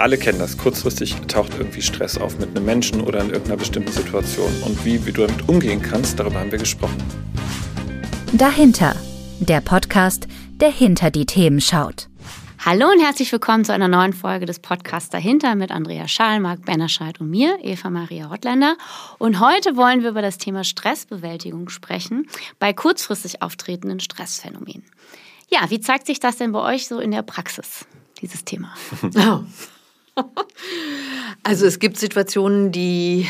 Alle 0.00 0.16
kennen 0.16 0.38
das. 0.38 0.56
Kurzfristig 0.56 1.16
taucht 1.26 1.54
irgendwie 1.58 1.82
Stress 1.82 2.18
auf 2.18 2.38
mit 2.38 2.50
einem 2.50 2.64
Menschen 2.64 3.00
oder 3.00 3.20
in 3.20 3.30
irgendeiner 3.30 3.56
bestimmten 3.56 3.90
Situation. 3.90 4.52
Und 4.64 4.84
wie, 4.84 5.04
wie 5.04 5.12
du 5.12 5.26
damit 5.26 5.48
umgehen 5.48 5.82
kannst, 5.82 6.20
darüber 6.20 6.38
haben 6.38 6.52
wir 6.52 6.58
gesprochen. 6.58 6.96
Dahinter. 8.32 8.94
Der 9.40 9.60
Podcast, 9.60 10.28
der 10.60 10.70
hinter 10.70 11.10
die 11.10 11.26
Themen 11.26 11.60
schaut. 11.60 12.08
Hallo 12.64 12.86
und 12.90 13.00
herzlich 13.00 13.32
willkommen 13.32 13.64
zu 13.64 13.72
einer 13.72 13.88
neuen 13.88 14.12
Folge 14.12 14.46
des 14.46 14.60
Podcasts 14.60 15.10
Dahinter 15.10 15.56
mit 15.56 15.72
Andrea 15.72 16.06
Schall, 16.06 16.38
Marc 16.38 16.64
Bennerscheid 16.64 17.20
und 17.20 17.30
mir, 17.30 17.58
Eva 17.62 17.90
Maria 17.90 18.30
Hottländer. 18.30 18.76
Und 19.18 19.40
heute 19.40 19.76
wollen 19.76 20.02
wir 20.02 20.10
über 20.10 20.22
das 20.22 20.38
Thema 20.38 20.62
Stressbewältigung 20.62 21.70
sprechen 21.70 22.28
bei 22.60 22.72
kurzfristig 22.72 23.42
auftretenden 23.42 23.98
Stressphänomenen. 23.98 24.84
Ja, 25.48 25.70
wie 25.70 25.80
zeigt 25.80 26.06
sich 26.06 26.20
das 26.20 26.36
denn 26.36 26.52
bei 26.52 26.60
euch 26.60 26.86
so 26.86 27.00
in 27.00 27.10
der 27.10 27.22
Praxis, 27.22 27.86
dieses 28.20 28.44
Thema? 28.44 28.74
Oh. 29.02 29.40
Also 31.44 31.66
es 31.66 31.78
gibt 31.78 31.96
Situationen, 31.96 32.72
die 32.72 33.26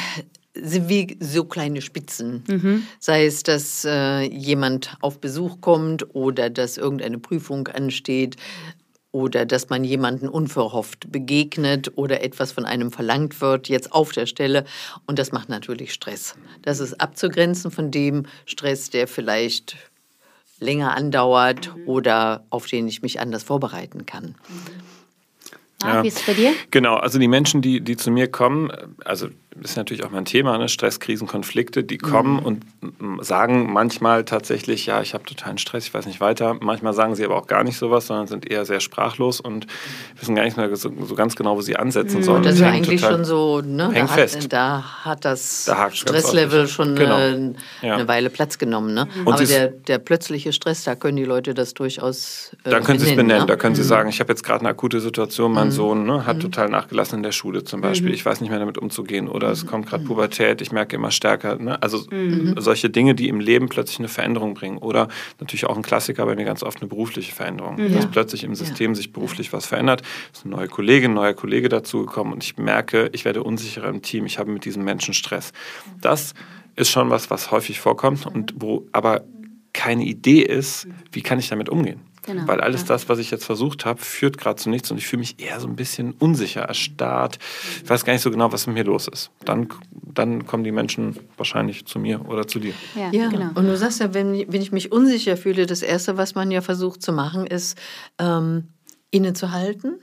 sind 0.54 0.88
wie 0.88 1.16
so 1.20 1.44
kleine 1.44 1.82
Spitzen. 1.82 2.42
Mhm. 2.48 2.86
Sei 2.98 3.26
es, 3.26 3.42
dass 3.42 3.84
äh, 3.84 4.22
jemand 4.22 4.96
auf 5.00 5.20
Besuch 5.20 5.60
kommt 5.60 6.14
oder 6.14 6.50
dass 6.50 6.78
irgendeine 6.78 7.18
Prüfung 7.18 7.68
ansteht 7.68 8.36
oder 9.12 9.46
dass 9.46 9.68
man 9.68 9.84
jemanden 9.84 10.28
unverhofft 10.28 11.10
begegnet 11.10 11.92
oder 11.96 12.22
etwas 12.22 12.52
von 12.52 12.64
einem 12.64 12.90
verlangt 12.90 13.40
wird, 13.40 13.68
jetzt 13.68 13.92
auf 13.92 14.12
der 14.12 14.26
Stelle. 14.26 14.64
Und 15.06 15.18
das 15.18 15.32
macht 15.32 15.48
natürlich 15.48 15.92
Stress. 15.92 16.34
Das 16.62 16.80
ist 16.80 17.00
abzugrenzen 17.00 17.70
von 17.70 17.90
dem 17.90 18.26
Stress, 18.44 18.90
der 18.90 19.08
vielleicht 19.08 19.76
länger 20.60 20.96
andauert 20.96 21.74
mhm. 21.74 21.88
oder 21.88 22.44
auf 22.50 22.66
den 22.66 22.88
ich 22.88 23.02
mich 23.02 23.20
anders 23.20 23.44
vorbereiten 23.44 24.06
kann. 24.06 24.34
Mhm. 24.48 24.97
Ja. 25.82 26.02
Wie 26.02 26.08
ist 26.08 26.20
es 26.20 26.26
bei 26.26 26.34
dir? 26.34 26.52
Genau, 26.70 26.96
also 26.96 27.18
die 27.18 27.28
Menschen, 27.28 27.62
die, 27.62 27.80
die 27.80 27.96
zu 27.96 28.10
mir 28.10 28.28
kommen, 28.28 28.70
also 29.04 29.28
ist 29.62 29.76
natürlich 29.76 30.04
auch 30.04 30.10
mein 30.10 30.24
Thema, 30.24 30.56
ne? 30.58 30.68
Stress, 30.68 31.00
Krisen, 31.00 31.26
Konflikte, 31.26 31.82
die 31.82 31.98
kommen 31.98 32.34
mhm. 32.34 32.60
und 33.00 33.24
sagen 33.24 33.72
manchmal 33.72 34.24
tatsächlich, 34.24 34.86
ja, 34.86 35.00
ich 35.00 35.14
habe 35.14 35.24
totalen 35.24 35.58
Stress, 35.58 35.86
ich 35.86 35.94
weiß 35.94 36.06
nicht 36.06 36.20
weiter. 36.20 36.56
Manchmal 36.60 36.92
sagen 36.92 37.14
sie 37.14 37.24
aber 37.24 37.36
auch 37.36 37.46
gar 37.46 37.64
nicht 37.64 37.76
sowas, 37.76 38.06
sondern 38.06 38.26
sind 38.26 38.50
eher 38.50 38.64
sehr 38.64 38.80
sprachlos 38.80 39.40
und 39.40 39.66
wissen 40.18 40.34
gar 40.34 40.44
nicht 40.44 40.56
mehr 40.56 40.74
so, 40.76 40.92
so 41.04 41.14
ganz 41.14 41.34
genau, 41.36 41.56
wo 41.56 41.60
sie 41.60 41.76
ansetzen 41.76 42.18
mhm. 42.18 42.22
sollen. 42.22 42.42
Das 42.42 42.54
ist 42.54 42.60
ja 42.60 42.70
eigentlich 42.70 43.00
schon 43.00 43.24
so, 43.24 43.60
ne? 43.60 43.90
Hängt 43.92 44.10
da, 44.10 44.14
fest. 44.14 44.44
Hat, 44.44 44.52
da 44.52 44.84
hat 45.04 45.24
das 45.24 45.64
da 45.64 45.90
Stresslevel 45.90 46.68
schon 46.68 46.94
genau. 46.94 47.16
eine, 47.16 47.54
ja. 47.82 47.94
eine, 47.94 48.08
Weile 48.08 48.30
Platz 48.30 48.58
genommen. 48.58 48.94
Ne? 48.94 49.06
Mhm. 49.06 49.28
Aber 49.28 49.44
der, 49.44 49.68
der 49.68 49.98
plötzliche 49.98 50.52
Stress, 50.52 50.84
da 50.84 50.94
können 50.94 51.16
die 51.16 51.24
Leute 51.24 51.54
das 51.54 51.74
durchaus 51.74 52.52
äh, 52.64 52.70
Da 52.70 52.80
können 52.80 52.98
sie 52.98 53.10
es 53.10 53.16
benennen, 53.16 53.42
ne? 53.42 53.46
da 53.46 53.56
können 53.56 53.74
sie 53.74 53.82
mhm. 53.82 53.86
sagen, 53.86 54.08
ich 54.08 54.20
habe 54.20 54.32
jetzt 54.32 54.44
gerade 54.44 54.60
eine 54.60 54.70
akute 54.70 55.00
Situation, 55.00 55.52
mein 55.52 55.67
mhm. 55.68 55.72
Sohn 55.72 56.04
ne, 56.04 56.26
hat 56.26 56.36
mhm. 56.36 56.40
total 56.40 56.68
nachgelassen 56.68 57.18
in 57.18 57.22
der 57.22 57.32
Schule 57.32 57.64
zum 57.64 57.80
Beispiel, 57.80 58.12
ich 58.12 58.24
weiß 58.24 58.40
nicht 58.40 58.50
mehr 58.50 58.58
damit 58.58 58.78
umzugehen 58.78 59.28
oder 59.28 59.50
es 59.50 59.66
kommt 59.66 59.86
gerade 59.86 60.04
Pubertät, 60.04 60.60
ich 60.60 60.72
merke 60.72 60.96
immer 60.96 61.10
stärker. 61.10 61.56
Ne? 61.56 61.80
Also 61.82 62.04
mhm. 62.10 62.54
solche 62.58 62.90
Dinge, 62.90 63.14
die 63.14 63.28
im 63.28 63.40
Leben 63.40 63.68
plötzlich 63.68 63.98
eine 63.98 64.08
Veränderung 64.08 64.54
bringen. 64.54 64.78
Oder 64.78 65.08
natürlich 65.40 65.66
auch 65.66 65.76
ein 65.76 65.82
Klassiker 65.82 66.26
bei 66.26 66.34
mir 66.34 66.44
ganz 66.44 66.62
oft 66.62 66.80
eine 66.80 66.88
berufliche 66.88 67.34
Veränderung. 67.34 67.76
Mhm. 67.76 67.94
Dass 67.94 68.06
plötzlich 68.06 68.44
im 68.44 68.54
System 68.54 68.94
sich 68.94 69.12
beruflich 69.12 69.52
was 69.52 69.66
verändert. 69.66 70.02
Es 70.32 70.40
ist 70.40 70.46
eine 70.46 70.56
neue 70.56 70.68
Kollegin, 70.68 71.12
ein 71.12 71.14
neuer 71.14 71.34
Kollege 71.34 71.68
dazugekommen 71.68 72.32
und 72.32 72.44
ich 72.44 72.56
merke, 72.56 73.10
ich 73.12 73.24
werde 73.24 73.42
unsicherer 73.42 73.88
im 73.88 74.02
Team, 74.02 74.26
ich 74.26 74.38
habe 74.38 74.50
mit 74.50 74.64
diesem 74.64 74.84
Menschen 74.84 75.14
Stress. 75.14 75.52
Das 76.00 76.34
ist 76.76 76.90
schon 76.90 77.10
was, 77.10 77.30
was 77.30 77.50
häufig 77.50 77.80
vorkommt 77.80 78.26
und 78.26 78.54
wo 78.56 78.86
aber 78.92 79.24
keine 79.72 80.04
Idee 80.04 80.42
ist, 80.42 80.88
wie 81.12 81.22
kann 81.22 81.38
ich 81.38 81.48
damit 81.48 81.68
umgehen. 81.68 82.00
Genau, 82.28 82.46
Weil 82.46 82.60
alles 82.60 82.82
ja. 82.82 82.88
das, 82.88 83.08
was 83.08 83.18
ich 83.18 83.30
jetzt 83.30 83.46
versucht 83.46 83.86
habe, 83.86 84.02
führt 84.02 84.36
gerade 84.36 84.56
zu 84.56 84.68
nichts 84.68 84.90
und 84.90 84.98
ich 84.98 85.06
fühle 85.06 85.20
mich 85.20 85.40
eher 85.40 85.58
so 85.60 85.66
ein 85.66 85.76
bisschen 85.76 86.12
unsicher, 86.12 86.60
erstarrt. 86.60 87.38
Ich 87.82 87.88
weiß 87.88 88.04
gar 88.04 88.12
nicht 88.12 88.20
so 88.20 88.30
genau, 88.30 88.52
was 88.52 88.66
mit 88.66 88.76
mir 88.76 88.84
los 88.84 89.08
ist. 89.08 89.30
Dann, 89.46 89.68
dann 89.90 90.46
kommen 90.46 90.62
die 90.62 90.70
Menschen 90.70 91.16
wahrscheinlich 91.38 91.86
zu 91.86 91.98
mir 91.98 92.28
oder 92.28 92.46
zu 92.46 92.58
dir. 92.58 92.74
Ja, 92.94 93.10
ja. 93.12 93.28
genau. 93.28 93.48
Und 93.54 93.66
du 93.66 93.74
sagst 93.78 94.00
ja, 94.00 94.12
wenn, 94.12 94.34
wenn 94.52 94.60
ich 94.60 94.72
mich 94.72 94.92
unsicher 94.92 95.38
fühle, 95.38 95.64
das 95.64 95.80
Erste, 95.80 96.18
was 96.18 96.34
man 96.34 96.50
ja 96.50 96.60
versucht 96.60 97.00
zu 97.00 97.12
machen, 97.12 97.46
ist 97.46 97.78
ähm, 98.18 98.68
innezuhalten 99.10 99.98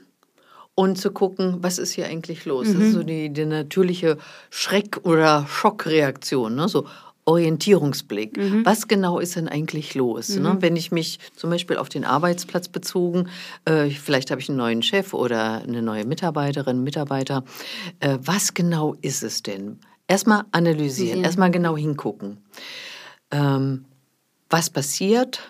und 0.74 0.98
zu 0.98 1.12
gucken, 1.12 1.58
was 1.60 1.78
ist 1.78 1.92
hier 1.92 2.06
eigentlich 2.06 2.44
los. 2.44 2.66
Mhm. 2.66 2.74
Das 2.74 2.82
ist 2.82 2.94
so 2.94 3.02
die, 3.04 3.32
die 3.32 3.46
natürliche 3.46 4.18
Schreck- 4.50 5.04
oder 5.04 5.46
Schockreaktion. 5.48 6.56
Ne? 6.56 6.68
So, 6.68 6.86
Orientierungsblick. 7.26 8.36
Mhm. 8.36 8.64
Was 8.64 8.88
genau 8.88 9.18
ist 9.18 9.36
denn 9.36 9.48
eigentlich 9.48 9.94
los? 9.94 10.30
Ne? 10.30 10.36
Mhm. 10.36 10.42
Ne? 10.42 10.56
Wenn 10.60 10.76
ich 10.76 10.92
mich 10.92 11.18
zum 11.34 11.50
Beispiel 11.50 11.76
auf 11.76 11.88
den 11.88 12.04
Arbeitsplatz 12.04 12.68
bezogen, 12.68 13.28
äh, 13.64 13.90
vielleicht 13.90 14.30
habe 14.30 14.40
ich 14.40 14.48
einen 14.48 14.58
neuen 14.58 14.82
Chef 14.82 15.12
oder 15.12 15.62
eine 15.62 15.82
neue 15.82 16.06
Mitarbeiterin, 16.06 16.82
Mitarbeiter, 16.82 17.44
äh, 18.00 18.18
was 18.22 18.54
genau 18.54 18.94
ist 19.02 19.22
es 19.22 19.42
denn? 19.42 19.78
Erstmal 20.06 20.44
analysieren, 20.52 21.18
mhm. 21.18 21.24
erstmal 21.24 21.50
genau 21.50 21.76
hingucken. 21.76 22.38
Ähm, 23.32 23.84
was 24.48 24.70
passiert? 24.70 25.40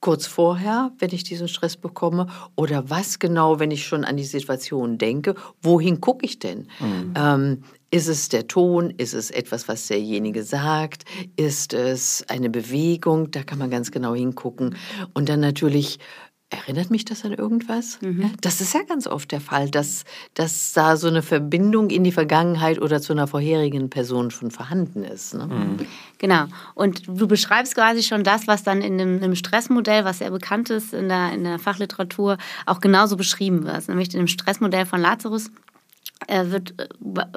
kurz 0.00 0.26
vorher, 0.26 0.92
wenn 0.98 1.10
ich 1.10 1.24
diesen 1.24 1.48
Stress 1.48 1.76
bekomme? 1.76 2.28
Oder 2.54 2.88
was 2.88 3.18
genau, 3.18 3.58
wenn 3.58 3.70
ich 3.70 3.86
schon 3.86 4.04
an 4.04 4.16
die 4.16 4.24
Situation 4.24 4.98
denke? 4.98 5.34
Wohin 5.60 6.00
gucke 6.00 6.24
ich 6.24 6.38
denn? 6.38 6.68
Mhm. 6.78 7.14
Ähm, 7.16 7.64
ist 7.90 8.08
es 8.08 8.28
der 8.28 8.46
Ton? 8.46 8.90
Ist 8.90 9.14
es 9.14 9.30
etwas, 9.30 9.68
was 9.68 9.86
derjenige 9.86 10.42
sagt? 10.42 11.04
Ist 11.36 11.72
es 11.72 12.24
eine 12.28 12.50
Bewegung? 12.50 13.30
Da 13.30 13.42
kann 13.42 13.58
man 13.58 13.70
ganz 13.70 13.90
genau 13.90 14.14
hingucken. 14.14 14.76
Und 15.14 15.28
dann 15.30 15.40
natürlich, 15.40 15.98
erinnert 16.50 16.90
mich 16.90 17.06
das 17.06 17.24
an 17.24 17.32
irgendwas? 17.32 17.98
Mhm. 18.02 18.32
das 18.42 18.60
ist 18.60 18.74
ja 18.74 18.82
ganz 18.82 19.06
oft 19.06 19.32
der 19.32 19.40
Fall, 19.40 19.70
dass, 19.70 20.04
dass 20.34 20.72
da 20.72 20.96
so 20.96 21.08
eine 21.08 21.22
Verbindung 21.22 21.88
in 21.88 22.04
die 22.04 22.12
Vergangenheit 22.12 22.80
oder 22.80 23.00
zu 23.00 23.14
einer 23.14 23.26
vorherigen 23.26 23.88
Person 23.88 24.30
schon 24.30 24.50
vorhanden 24.50 25.02
ist. 25.04 25.32
Ne? 25.34 25.46
Mhm. 25.46 25.86
Genau. 26.18 26.44
Und 26.74 27.06
du 27.06 27.26
beschreibst 27.26 27.74
quasi 27.74 28.02
schon 28.02 28.22
das, 28.22 28.46
was 28.46 28.62
dann 28.64 28.82
in 28.82 29.00
einem, 29.00 29.22
einem 29.22 29.34
Stressmodell, 29.34 30.04
was 30.04 30.18
sehr 30.18 30.30
bekannt 30.30 30.68
ist 30.68 30.92
in 30.92 31.08
der, 31.08 31.32
in 31.32 31.44
der 31.44 31.58
Fachliteratur, 31.58 32.36
auch 32.66 32.80
genauso 32.80 33.16
beschrieben 33.16 33.64
wird. 33.64 33.88
Nämlich 33.88 34.12
in 34.12 34.20
dem 34.20 34.26
Stressmodell 34.26 34.84
von 34.84 35.00
Lazarus 35.00 35.50
wird 36.26 36.74
äh, 36.80 36.88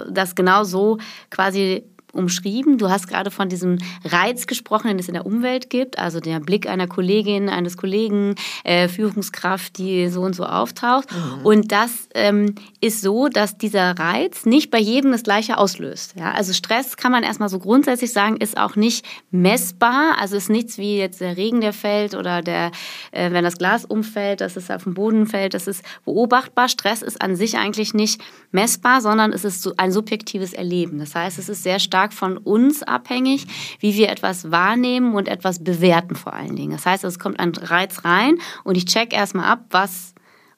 das 0.10 0.36
genau 0.36 0.64
so 0.64 0.98
quasi 1.30 1.84
umschrieben. 2.14 2.78
Du 2.78 2.90
hast 2.90 3.08
gerade 3.08 3.32
von 3.32 3.50
diesem 3.50 3.78
Reiz 4.04 4.48
gesprochen, 4.48 4.88
den 4.88 5.00
es 5.00 5.08
in 5.08 5.14
der 5.14 5.26
Umwelt 5.26 5.70
gibt, 5.70 6.00
also 6.00 6.20
der 6.20 6.40
Blick 6.40 6.68
einer 6.68 6.88
Kollegin, 6.88 7.50
eines 7.50 7.78
Kollegen, 7.78 8.36
äh, 8.64 8.88
Führungskraft, 8.88 9.78
die 9.78 10.08
so 10.10 10.22
und 10.22 10.36
so 10.36 10.46
auftaucht. 10.46 11.08
Mhm. 11.12 11.46
Und 11.46 11.72
das 11.72 12.10
ähm, 12.14 12.56
ist 12.80 13.02
so, 13.02 13.28
dass 13.28 13.58
dieser 13.58 13.98
Reiz 13.98 14.46
nicht 14.46 14.72
bei 14.72 14.80
jedem 14.80 15.12
das 15.12 15.24
gleiche 15.24 15.58
auslöst. 15.58 16.16
Ja? 16.18 16.32
Also 16.32 16.54
Stress 16.54 16.98
kann 16.98 17.12
man 17.12 17.24
erstmal 17.24 17.50
so 17.50 17.60
grundsätzlich 17.60 18.12
sagen, 18.12 18.38
ist 18.38 18.58
auch 18.58 18.76
nicht 18.76 19.06
messbar. 19.32 20.18
Also 20.20 20.36
ist 20.36 20.50
nichts 20.50 20.78
wie 20.78 20.98
jetzt 20.98 21.22
der 21.22 21.38
Regen, 21.38 21.62
der 21.62 21.74
fällt 21.74 22.16
oder 22.16 22.42
der, 22.42 22.72
äh, 23.12 23.32
wenn 23.32 23.44
das 23.44 23.58
Glas 23.58 23.86
umfällt, 23.86 24.42
dass 24.42 24.56
es 24.56 24.70
auf 24.70 24.84
den 24.84 24.94
Boden 24.94 25.28
fällt. 25.28 25.54
Das 25.54 25.68
ist 25.68 25.84
beobachtbar. 26.06 26.70
Stress 26.70 27.02
ist 27.02 27.22
an 27.22 27.36
sich 27.36 27.58
eigentlich 27.58 27.94
nicht 27.94 28.22
messbar, 28.52 29.02
sondern 29.02 29.34
es 29.34 29.46
ist 29.46 29.62
so 29.62 29.74
ein 29.78 29.92
subjektives 29.92 30.54
Erleben. 30.54 31.00
Das 31.00 31.16
heißt, 31.16 31.40
es 31.40 31.50
ist 31.50 31.64
sehr 31.64 31.80
stark 31.80 32.01
stark 32.02 32.14
von 32.14 32.38
uns 32.38 32.82
abhängig, 32.82 33.46
wie 33.80 33.96
wir 33.96 34.10
etwas 34.10 34.50
wahrnehmen 34.50 35.14
und 35.14 35.28
etwas 35.28 35.64
bewerten 35.64 36.16
vor 36.16 36.34
allen 36.34 36.56
Dingen. 36.56 36.72
Das 36.72 36.86
heißt, 36.86 37.04
es 37.04 37.20
kommt 37.20 37.40
ein 37.40 37.52
Reiz 37.52 38.04
rein 38.04 38.38
und 38.64 38.76
ich 38.76 38.86
check 38.86 39.14
erstmal 39.14 39.46
ab, 39.46 39.66
was 39.70 40.16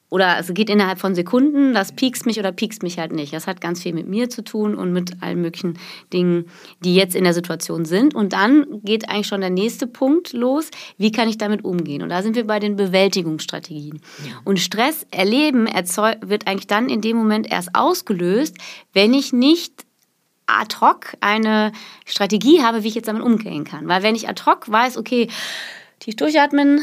oder 0.10 0.38
es 0.38 0.54
geht 0.54 0.70
innerhalb 0.70 1.00
von 1.00 1.16
Sekunden, 1.16 1.74
das 1.74 1.92
piekst 1.92 2.28
mich 2.28 2.38
oder 2.38 2.52
piekst 2.52 2.84
mich 2.84 3.00
halt 3.00 3.12
nicht. 3.12 3.34
Das 3.34 3.48
hat 3.48 3.62
ganz 3.62 3.82
viel 3.82 3.94
mit 3.94 4.08
mir 4.08 4.30
zu 4.30 4.44
tun 4.44 4.76
und 4.76 4.94
mit 4.94 5.24
allen 5.24 5.42
möglichen 5.42 5.80
Dingen, 6.14 6.46
die 6.82 6.94
jetzt 6.94 7.16
in 7.16 7.24
der 7.24 7.34
Situation 7.34 7.84
sind. 7.84 8.14
Und 8.14 8.32
dann 8.32 8.68
geht 8.84 9.10
eigentlich 9.10 9.26
schon 9.26 9.42
der 9.42 9.50
nächste 9.50 9.88
Punkt 9.88 10.32
los. 10.32 10.70
Wie 11.00 11.12
kann 11.12 11.28
ich 11.28 11.40
damit 11.40 11.66
umgehen? 11.66 12.04
Und 12.04 12.10
da 12.10 12.22
sind 12.22 12.36
wir 12.36 12.46
bei 12.46 12.60
den 12.60 12.76
Bewältigungsstrategien. 12.76 14.02
Und 14.44 14.60
Stress 14.60 15.08
erleben 15.10 15.66
wird 15.66 16.46
eigentlich 16.46 16.68
dann 16.68 16.90
in 16.90 17.02
dem 17.02 17.18
Moment 17.18 17.52
erst 17.52 17.74
ausgelöst, 17.74 18.56
wenn 18.94 19.16
ich 19.16 19.34
nicht 19.34 19.84
ad 20.54 20.80
hoc 20.82 21.16
eine 21.22 21.72
Strategie 22.06 22.64
habe, 22.64 22.84
wie 22.84 22.88
ich 22.88 22.96
jetzt 22.96 23.08
damit 23.08 23.24
umgehen 23.24 23.64
kann. 23.64 23.88
Weil 23.88 24.04
wenn 24.04 24.16
ich 24.16 24.28
ad 24.30 24.42
hoc 24.46 24.70
weiß, 24.72 24.98
okay, 24.98 25.28
tief 26.00 26.16
durchatmen, 26.16 26.82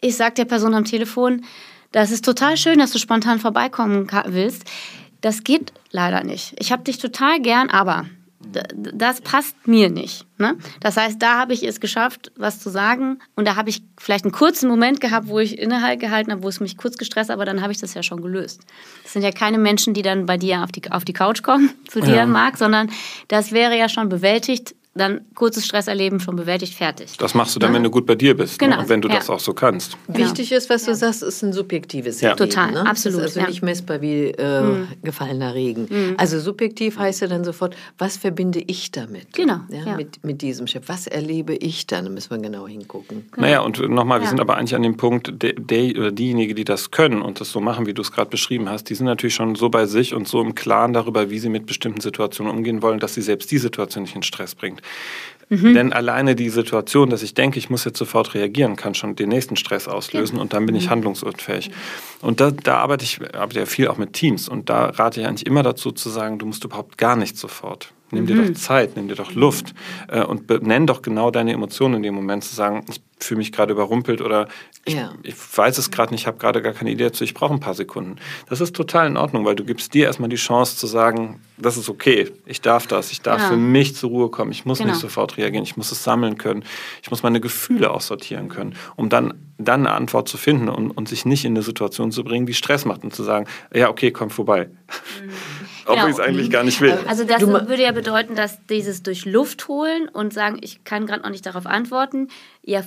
ich 0.00 0.16
sage 0.16 0.34
der 0.34 0.44
Person 0.44 0.74
am 0.74 0.84
Telefon, 0.84 1.44
das 1.92 2.10
ist 2.10 2.24
total 2.24 2.56
schön, 2.56 2.78
dass 2.78 2.92
du 2.92 2.98
spontan 2.98 3.38
vorbeikommen 3.38 4.08
willst. 4.26 4.64
Das 5.20 5.42
geht 5.42 5.72
leider 5.90 6.22
nicht. 6.22 6.54
Ich 6.58 6.70
habe 6.70 6.84
dich 6.84 6.98
total 6.98 7.40
gern, 7.40 7.70
aber 7.70 8.06
das 8.40 9.20
passt 9.20 9.66
mir 9.66 9.90
nicht. 9.90 10.24
Ne? 10.38 10.56
Das 10.80 10.96
heißt, 10.96 11.20
da 11.20 11.38
habe 11.38 11.52
ich 11.54 11.64
es 11.64 11.80
geschafft, 11.80 12.30
was 12.36 12.60
zu 12.60 12.70
sagen. 12.70 13.18
Und 13.34 13.48
da 13.48 13.56
habe 13.56 13.68
ich 13.68 13.82
vielleicht 13.98 14.24
einen 14.24 14.32
kurzen 14.32 14.68
Moment 14.68 15.00
gehabt, 15.00 15.26
wo 15.26 15.40
ich 15.40 15.58
Innehalt 15.58 15.98
gehalten 15.98 16.30
habe, 16.30 16.44
wo 16.44 16.48
es 16.48 16.60
mich 16.60 16.76
kurz 16.76 16.96
gestresst 16.96 17.30
hat, 17.30 17.34
aber 17.34 17.44
dann 17.44 17.62
habe 17.62 17.72
ich 17.72 17.78
das 17.78 17.94
ja 17.94 18.02
schon 18.04 18.22
gelöst. 18.22 18.60
Das 19.02 19.12
sind 19.12 19.22
ja 19.22 19.32
keine 19.32 19.58
Menschen, 19.58 19.92
die 19.92 20.02
dann 20.02 20.26
bei 20.26 20.36
dir 20.36 20.62
auf 20.62 20.70
die, 20.70 20.90
auf 20.90 21.04
die 21.04 21.12
Couch 21.12 21.42
kommen, 21.42 21.70
zu 21.88 22.00
dir, 22.00 22.14
ja. 22.14 22.26
Marc, 22.26 22.58
sondern 22.58 22.90
das 23.26 23.50
wäre 23.50 23.76
ja 23.76 23.88
schon 23.88 24.08
bewältigt, 24.08 24.76
dann 24.98 25.20
kurzes 25.34 25.66
Stresserleben 25.66 26.20
schon 26.20 26.36
bewältigt, 26.36 26.74
fertig. 26.74 27.16
Das 27.18 27.34
machst 27.34 27.54
du 27.54 27.60
dann, 27.60 27.72
wenn 27.72 27.82
du 27.82 27.90
gut 27.90 28.06
bei 28.06 28.14
dir 28.14 28.36
bist 28.36 28.60
ne? 28.60 28.66
genau. 28.66 28.76
ne? 28.76 28.82
und 28.82 28.88
wenn 28.88 29.00
du 29.00 29.08
ja. 29.08 29.16
das 29.16 29.30
auch 29.30 29.40
so 29.40 29.54
kannst. 29.54 29.96
Genau. 30.06 30.18
Wichtig 30.18 30.52
ist, 30.52 30.68
was 30.70 30.84
du 30.84 30.94
sagst, 30.94 31.22
ist 31.22 31.42
ein 31.42 31.52
subjektives 31.52 32.20
ja. 32.20 32.30
Erleben. 32.30 32.50
Total, 32.50 32.72
ne? 32.72 32.86
absolut. 32.86 33.20
Das 33.20 33.30
ist 33.30 33.36
also 33.38 33.48
nicht 33.48 33.62
messbar 33.62 34.00
wie 34.00 34.26
äh, 34.30 34.62
mhm. 34.62 34.88
gefallener 35.02 35.54
Regen. 35.54 35.86
Mhm. 35.88 36.14
Also 36.18 36.40
subjektiv 36.40 36.98
heißt 36.98 37.22
ja 37.22 37.28
dann 37.28 37.44
sofort, 37.44 37.76
was 37.96 38.16
verbinde 38.16 38.60
ich 38.66 38.90
damit? 38.90 39.32
Genau. 39.32 39.60
Mit, 39.96 40.24
mit 40.24 40.42
diesem 40.42 40.66
Chef. 40.66 40.84
Was 40.86 41.06
erlebe 41.06 41.54
ich 41.54 41.86
dann? 41.86 42.04
Da 42.04 42.10
müssen 42.10 42.30
wir 42.30 42.38
genau 42.38 42.66
hingucken. 42.66 43.26
Genau. 43.30 43.46
Naja, 43.46 43.60
und 43.60 43.78
nochmal, 43.88 44.20
wir 44.20 44.28
sind 44.28 44.40
aber 44.40 44.56
eigentlich 44.56 44.74
an 44.74 44.82
dem 44.82 44.96
Punkt, 44.96 45.42
der, 45.42 45.54
der 45.54 45.98
oder 45.98 46.12
diejenige, 46.12 46.54
die 46.54 46.64
das 46.64 46.90
können 46.90 47.22
und 47.22 47.40
das 47.40 47.50
so 47.50 47.60
machen, 47.60 47.86
wie 47.86 47.94
du 47.94 48.02
es 48.02 48.12
gerade 48.12 48.30
beschrieben 48.30 48.68
hast, 48.68 48.84
die 48.90 48.94
sind 48.94 49.06
natürlich 49.06 49.34
schon 49.34 49.54
so 49.54 49.68
bei 49.68 49.86
sich 49.86 50.14
und 50.14 50.28
so 50.28 50.40
im 50.40 50.54
Klaren 50.54 50.92
darüber, 50.92 51.30
wie 51.30 51.38
sie 51.38 51.48
mit 51.48 51.66
bestimmten 51.66 52.00
Situationen 52.00 52.52
umgehen 52.52 52.82
wollen, 52.82 52.98
dass 52.98 53.14
sie 53.14 53.22
selbst 53.22 53.50
die 53.50 53.58
Situation 53.58 54.04
nicht 54.04 54.16
in 54.16 54.22
Stress 54.22 54.54
bringt. 54.54 54.82
Mhm. 55.50 55.74
Denn 55.74 55.92
alleine 55.92 56.36
die 56.36 56.50
Situation, 56.50 57.08
dass 57.08 57.22
ich 57.22 57.34
denke, 57.34 57.58
ich 57.58 57.70
muss 57.70 57.84
jetzt 57.84 57.98
sofort 57.98 58.34
reagieren, 58.34 58.76
kann 58.76 58.94
schon 58.94 59.16
den 59.16 59.30
nächsten 59.30 59.56
Stress 59.56 59.88
auslösen 59.88 60.36
ja. 60.36 60.42
und 60.42 60.52
dann 60.52 60.66
bin 60.66 60.74
ich 60.74 60.86
mhm. 60.86 60.90
handlungsunfähig. 60.90 61.70
Und 62.20 62.40
da, 62.40 62.50
da 62.50 62.78
arbeite 62.78 63.04
ich 63.04 63.20
arbeite 63.34 63.60
ja 63.60 63.66
viel 63.66 63.88
auch 63.88 63.96
mit 63.96 64.12
Teams 64.12 64.48
und 64.48 64.68
da 64.68 64.86
rate 64.86 65.20
ich 65.20 65.26
eigentlich 65.26 65.46
immer 65.46 65.62
dazu 65.62 65.90
zu 65.90 66.10
sagen, 66.10 66.38
du 66.38 66.46
musst 66.46 66.64
überhaupt 66.64 66.98
gar 66.98 67.16
nicht 67.16 67.38
sofort. 67.38 67.92
Nimm 68.10 68.26
dir 68.26 68.36
mhm. 68.36 68.54
doch 68.54 68.60
Zeit, 68.60 68.96
nimm 68.96 69.08
dir 69.08 69.16
doch 69.16 69.34
Luft 69.34 69.74
äh, 70.08 70.22
und 70.22 70.46
benenn 70.46 70.86
doch 70.86 71.02
genau 71.02 71.30
deine 71.30 71.52
Emotionen 71.52 71.96
in 71.96 72.02
dem 72.02 72.14
Moment, 72.14 72.42
zu 72.44 72.54
sagen, 72.54 72.84
ich 72.90 73.00
fühle 73.18 73.38
mich 73.38 73.52
gerade 73.52 73.72
überrumpelt 73.72 74.22
oder 74.22 74.48
ich, 74.84 74.94
ja. 74.94 75.12
ich 75.22 75.34
weiß 75.56 75.76
es 75.78 75.90
gerade 75.90 76.12
nicht, 76.12 76.22
ich 76.22 76.26
habe 76.26 76.38
gerade 76.38 76.62
gar 76.62 76.72
keine 76.72 76.90
Idee 76.90 77.04
dazu, 77.04 77.24
ich 77.24 77.34
brauche 77.34 77.52
ein 77.52 77.60
paar 77.60 77.74
Sekunden. 77.74 78.16
Das 78.48 78.60
ist 78.60 78.74
total 78.74 79.06
in 79.06 79.16
Ordnung, 79.16 79.44
weil 79.44 79.54
du 79.54 79.64
gibst 79.64 79.92
dir 79.92 80.06
erstmal 80.06 80.28
die 80.28 80.36
Chance 80.36 80.76
zu 80.76 80.86
sagen, 80.86 81.40
das 81.58 81.76
ist 81.76 81.88
okay, 81.88 82.30
ich 82.46 82.60
darf 82.60 82.86
das, 82.86 83.10
ich 83.12 83.20
darf 83.20 83.40
ja. 83.42 83.48
für 83.48 83.56
mich 83.56 83.94
zur 83.94 84.10
Ruhe 84.10 84.30
kommen, 84.30 84.50
ich 84.50 84.64
muss 84.64 84.78
genau. 84.78 84.90
nicht 84.90 85.00
sofort 85.00 85.36
reagieren, 85.36 85.64
ich 85.64 85.76
muss 85.76 85.92
es 85.92 86.04
sammeln 86.04 86.38
können, 86.38 86.64
ich 87.02 87.10
muss 87.10 87.22
meine 87.22 87.40
Gefühle 87.40 87.90
auch 87.90 88.00
sortieren 88.00 88.48
können, 88.48 88.76
um 88.96 89.08
dann, 89.08 89.34
dann 89.58 89.86
eine 89.86 89.94
Antwort 89.94 90.28
zu 90.28 90.38
finden 90.38 90.68
und, 90.68 90.90
und 90.90 91.08
sich 91.08 91.24
nicht 91.26 91.44
in 91.44 91.52
eine 91.52 91.62
Situation 91.62 92.10
zu 92.10 92.24
bringen, 92.24 92.46
die 92.46 92.54
Stress 92.54 92.84
macht 92.84 93.04
und 93.04 93.14
zu 93.14 93.22
sagen, 93.22 93.46
ja 93.74 93.90
okay, 93.90 94.10
komm 94.10 94.30
vorbei. 94.30 94.70
Mhm. 95.22 95.30
Obwohl 95.88 95.96
genau. 95.96 96.08
ich 96.08 96.14
es 96.14 96.20
eigentlich 96.20 96.50
gar 96.50 96.64
nicht 96.64 96.82
will. 96.82 96.98
Also 97.06 97.24
das 97.24 97.40
würde 97.46 97.82
ja 97.82 97.92
bedeuten, 97.92 98.34
dass 98.34 98.58
dieses 98.66 99.02
durch 99.02 99.24
Luft 99.24 99.68
holen 99.68 100.10
und 100.10 100.34
sagen, 100.34 100.58
ich 100.60 100.84
kann 100.84 101.06
gerade 101.06 101.22
noch 101.22 101.30
nicht 101.30 101.46
darauf 101.46 101.64
antworten, 101.64 102.28
ja 102.62 102.82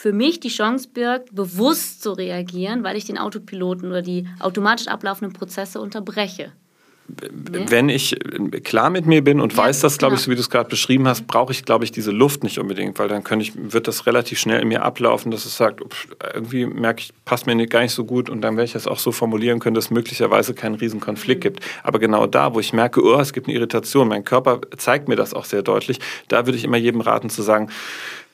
für, 0.00 0.12
mich 0.12 0.40
die 0.40 0.48
Chance 0.48 0.88
birgt, 0.92 1.34
bewusst 1.34 2.02
zu 2.02 2.12
reagieren, 2.12 2.84
weil 2.84 2.96
ich 2.96 3.04
den 3.04 3.18
Autopiloten 3.18 3.88
oder 3.88 4.02
die 4.02 4.26
automatisch 4.38 4.88
ablaufenden 4.88 5.32
Prozesse 5.32 5.80
unterbreche 5.80 6.52
wenn 7.68 7.88
ich 7.88 8.16
klar 8.62 8.90
mit 8.90 9.06
mir 9.06 9.22
bin 9.22 9.40
und 9.40 9.52
ja, 9.52 9.58
weiß 9.58 9.80
das, 9.80 9.98
glaube 9.98 10.14
ich, 10.14 10.22
so 10.22 10.30
wie 10.30 10.34
du 10.34 10.40
es 10.40 10.50
gerade 10.50 10.68
beschrieben 10.68 11.08
hast, 11.08 11.26
brauche 11.26 11.52
ich, 11.52 11.64
glaube 11.64 11.84
ich, 11.84 11.92
diese 11.92 12.10
Luft 12.10 12.44
nicht 12.44 12.58
unbedingt, 12.58 12.98
weil 12.98 13.08
dann 13.08 13.22
ich, 13.40 13.52
wird 13.56 13.88
das 13.88 14.06
relativ 14.06 14.38
schnell 14.38 14.60
in 14.60 14.68
mir 14.68 14.82
ablaufen, 14.82 15.30
dass 15.30 15.44
es 15.44 15.56
sagt, 15.56 15.80
irgendwie 16.34 16.66
merke 16.66 17.00
ich, 17.00 17.12
passt 17.24 17.46
mir 17.46 17.66
gar 17.66 17.80
nicht 17.80 17.92
so 17.92 18.04
gut 18.04 18.30
und 18.30 18.42
dann 18.42 18.56
werde 18.56 18.66
ich 18.66 18.72
das 18.72 18.86
auch 18.86 18.98
so 18.98 19.12
formulieren 19.12 19.58
können, 19.58 19.74
dass 19.74 19.86
es 19.86 19.90
möglicherweise 19.90 20.54
keinen 20.54 20.76
riesen 20.76 21.00
Konflikt 21.00 21.40
mhm. 21.40 21.48
gibt. 21.48 21.64
Aber 21.82 21.98
genau 21.98 22.26
da, 22.26 22.54
wo 22.54 22.60
ich 22.60 22.72
merke, 22.72 23.02
oh, 23.02 23.18
es 23.18 23.32
gibt 23.32 23.48
eine 23.48 23.56
Irritation, 23.56 24.08
mein 24.08 24.24
Körper 24.24 24.60
zeigt 24.76 25.08
mir 25.08 25.16
das 25.16 25.34
auch 25.34 25.44
sehr 25.44 25.62
deutlich, 25.62 25.98
da 26.28 26.46
würde 26.46 26.58
ich 26.58 26.64
immer 26.64 26.76
jedem 26.76 27.00
raten 27.00 27.30
zu 27.30 27.42
sagen, 27.42 27.70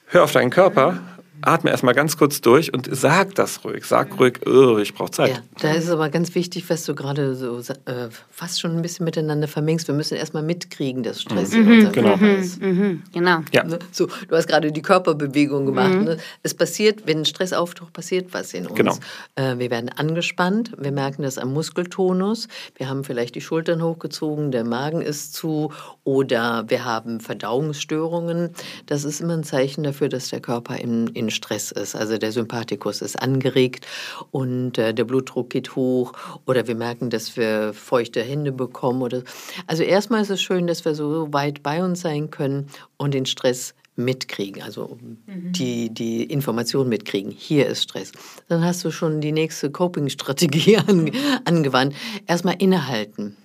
hör 0.06 0.24
auf 0.24 0.32
deinen 0.32 0.50
Körper, 0.50 1.00
atme 1.42 1.70
erstmal 1.70 1.94
ganz 1.94 2.16
kurz 2.16 2.40
durch 2.40 2.72
und 2.72 2.88
sag 2.90 3.34
das 3.34 3.64
ruhig. 3.64 3.84
Sag 3.84 4.18
ruhig, 4.18 4.40
oh, 4.46 4.78
ich 4.78 4.94
brauche 4.94 5.10
Zeit. 5.10 5.30
Ja, 5.30 5.42
da 5.60 5.72
ist 5.72 5.84
es 5.84 5.90
aber 5.90 6.08
ganz 6.08 6.34
wichtig, 6.34 6.68
was 6.68 6.84
du 6.84 6.94
gerade 6.94 7.34
so 7.34 7.58
äh, 7.58 8.08
fast 8.30 8.60
schon 8.60 8.76
ein 8.76 8.82
bisschen 8.82 9.04
miteinander 9.04 9.48
vermengst. 9.48 9.88
Wir 9.88 9.94
müssen 9.94 10.16
erstmal 10.16 10.42
mitkriegen, 10.42 11.02
dass 11.02 11.22
Stress 11.22 11.52
mhm. 11.52 11.60
in 11.60 11.72
unserem 11.72 11.92
genau. 11.92 12.08
Körper 12.08 12.36
ist. 12.36 12.60
Mhm. 12.60 13.02
Genau. 13.12 13.40
Ja. 13.52 13.64
Ne? 13.64 13.78
So, 13.92 14.06
du 14.06 14.36
hast 14.36 14.48
gerade 14.48 14.72
die 14.72 14.82
Körperbewegung 14.82 15.66
gemacht. 15.66 15.94
Mhm. 15.94 16.04
Ne? 16.04 16.16
Es 16.42 16.54
passiert, 16.54 17.06
wenn 17.06 17.18
ein 17.18 17.24
Stress 17.24 17.52
auftaucht, 17.52 17.92
passiert 17.92 18.32
was 18.32 18.54
in 18.54 18.66
uns. 18.66 18.76
Genau. 18.76 18.96
Äh, 19.36 19.58
wir 19.58 19.70
werden 19.70 19.88
angespannt. 19.88 20.72
Wir 20.78 20.92
merken 20.92 21.22
das 21.22 21.38
am 21.38 21.52
Muskeltonus. 21.52 22.48
Wir 22.76 22.88
haben 22.88 23.04
vielleicht 23.04 23.34
die 23.34 23.40
Schultern 23.40 23.82
hochgezogen, 23.82 24.50
der 24.50 24.64
Magen 24.64 25.00
ist 25.00 25.34
zu 25.34 25.72
oder 26.04 26.64
wir 26.68 26.84
haben 26.84 27.20
Verdauungsstörungen. 27.20 28.50
Das 28.86 29.04
ist 29.04 29.20
immer 29.20 29.34
ein 29.34 29.44
Zeichen 29.44 29.84
dafür, 29.84 30.08
dass 30.08 30.28
der 30.28 30.40
Körper 30.40 30.76
in, 30.76 31.08
in 31.08 31.25
Stress 31.30 31.72
ist. 31.72 31.94
Also 31.94 32.18
der 32.18 32.32
Sympathikus 32.32 33.02
ist 33.02 33.20
angeregt 33.20 33.86
und 34.30 34.78
äh, 34.78 34.94
der 34.94 35.04
Blutdruck 35.04 35.50
geht 35.50 35.76
hoch 35.76 36.12
oder 36.46 36.66
wir 36.66 36.74
merken, 36.74 37.10
dass 37.10 37.36
wir 37.36 37.72
feuchte 37.72 38.22
Hände 38.22 38.52
bekommen. 38.52 39.02
Oder 39.02 39.22
also 39.66 39.82
erstmal 39.82 40.22
ist 40.22 40.30
es 40.30 40.40
schön, 40.40 40.66
dass 40.66 40.84
wir 40.84 40.94
so 40.94 41.32
weit 41.32 41.62
bei 41.62 41.82
uns 41.84 42.00
sein 42.00 42.30
können 42.30 42.68
und 42.96 43.14
den 43.14 43.26
Stress 43.26 43.74
mitkriegen, 43.96 44.62
also 44.62 44.98
mhm. 45.26 45.52
die, 45.52 45.92
die 45.92 46.24
Information 46.24 46.88
mitkriegen. 46.88 47.30
Hier 47.30 47.66
ist 47.66 47.84
Stress. 47.84 48.12
Dann 48.48 48.62
hast 48.62 48.84
du 48.84 48.90
schon 48.90 49.20
die 49.20 49.32
nächste 49.32 49.70
Coping-Strategie 49.70 50.76
an, 50.86 51.10
angewandt. 51.44 51.94
Erstmal 52.26 52.56
innehalten. 52.58 53.36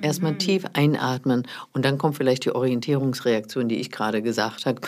Erstmal 0.00 0.38
tief 0.38 0.64
einatmen 0.74 1.46
und 1.72 1.84
dann 1.84 1.98
kommt 1.98 2.16
vielleicht 2.16 2.44
die 2.44 2.54
Orientierungsreaktion, 2.54 3.68
die 3.68 3.80
ich 3.80 3.90
gerade 3.90 4.22
gesagt 4.22 4.66
habe. 4.66 4.80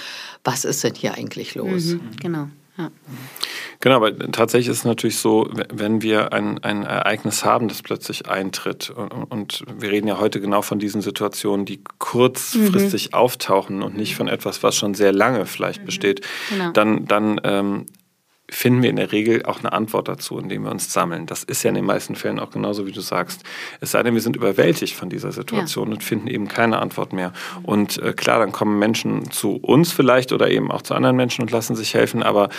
Was 0.44 0.64
ist 0.64 0.84
denn 0.84 0.94
hier 0.94 1.14
eigentlich 1.14 1.56
los? 1.56 1.94
Mhm, 1.94 2.10
genau. 2.20 2.48
Ja. 2.76 2.90
Genau, 3.80 3.96
aber 3.96 4.16
tatsächlich 4.32 4.68
ist 4.68 4.78
es 4.78 4.84
natürlich 4.84 5.18
so, 5.18 5.48
wenn 5.72 6.02
wir 6.02 6.32
ein, 6.32 6.62
ein 6.64 6.82
Ereignis 6.82 7.44
haben, 7.44 7.68
das 7.68 7.82
plötzlich 7.82 8.28
eintritt, 8.28 8.90
und, 8.90 9.24
und 9.24 9.64
wir 9.78 9.90
reden 9.90 10.08
ja 10.08 10.18
heute 10.18 10.40
genau 10.40 10.62
von 10.62 10.78
diesen 10.78 11.00
Situationen, 11.00 11.66
die 11.66 11.82
kurzfristig 11.98 13.10
mhm. 13.10 13.14
auftauchen 13.14 13.82
und 13.82 13.96
nicht 13.96 14.16
von 14.16 14.26
etwas, 14.26 14.62
was 14.62 14.74
schon 14.76 14.94
sehr 14.94 15.12
lange 15.12 15.46
vielleicht 15.46 15.82
mhm. 15.82 15.86
besteht, 15.86 16.26
genau. 16.50 16.72
dann, 16.72 17.06
dann 17.06 17.40
ähm, 17.44 17.86
finden 18.50 18.82
wir 18.82 18.90
in 18.90 18.96
der 18.96 19.10
Regel 19.10 19.44
auch 19.44 19.60
eine 19.60 19.72
Antwort 19.72 20.08
dazu, 20.08 20.38
indem 20.38 20.64
wir 20.64 20.70
uns 20.70 20.92
sammeln. 20.92 21.26
Das 21.26 21.44
ist 21.44 21.62
ja 21.62 21.70
in 21.70 21.76
den 21.76 21.84
meisten 21.84 22.14
Fällen 22.14 22.38
auch 22.38 22.50
genauso, 22.50 22.86
wie 22.86 22.92
du 22.92 23.00
sagst. 23.00 23.42
Es 23.80 23.92
sei 23.92 24.02
denn, 24.02 24.14
wir 24.14 24.20
sind 24.20 24.36
überwältigt 24.36 24.94
von 24.94 25.08
dieser 25.08 25.32
Situation 25.32 25.88
ja. 25.88 25.94
und 25.94 26.04
finden 26.04 26.28
eben 26.28 26.46
keine 26.46 26.78
Antwort 26.78 27.12
mehr. 27.12 27.32
Und 27.62 27.98
äh, 27.98 28.12
klar, 28.12 28.38
dann 28.38 28.52
kommen 28.52 28.78
Menschen 28.78 29.30
zu 29.30 29.56
uns 29.56 29.92
vielleicht 29.92 30.32
oder 30.32 30.50
eben 30.50 30.70
auch 30.70 30.82
zu 30.82 30.94
anderen 30.94 31.16
Menschen 31.16 31.42
und 31.42 31.50
lassen 31.50 31.74
sich 31.74 31.94
helfen, 31.94 32.22
aber 32.22 32.50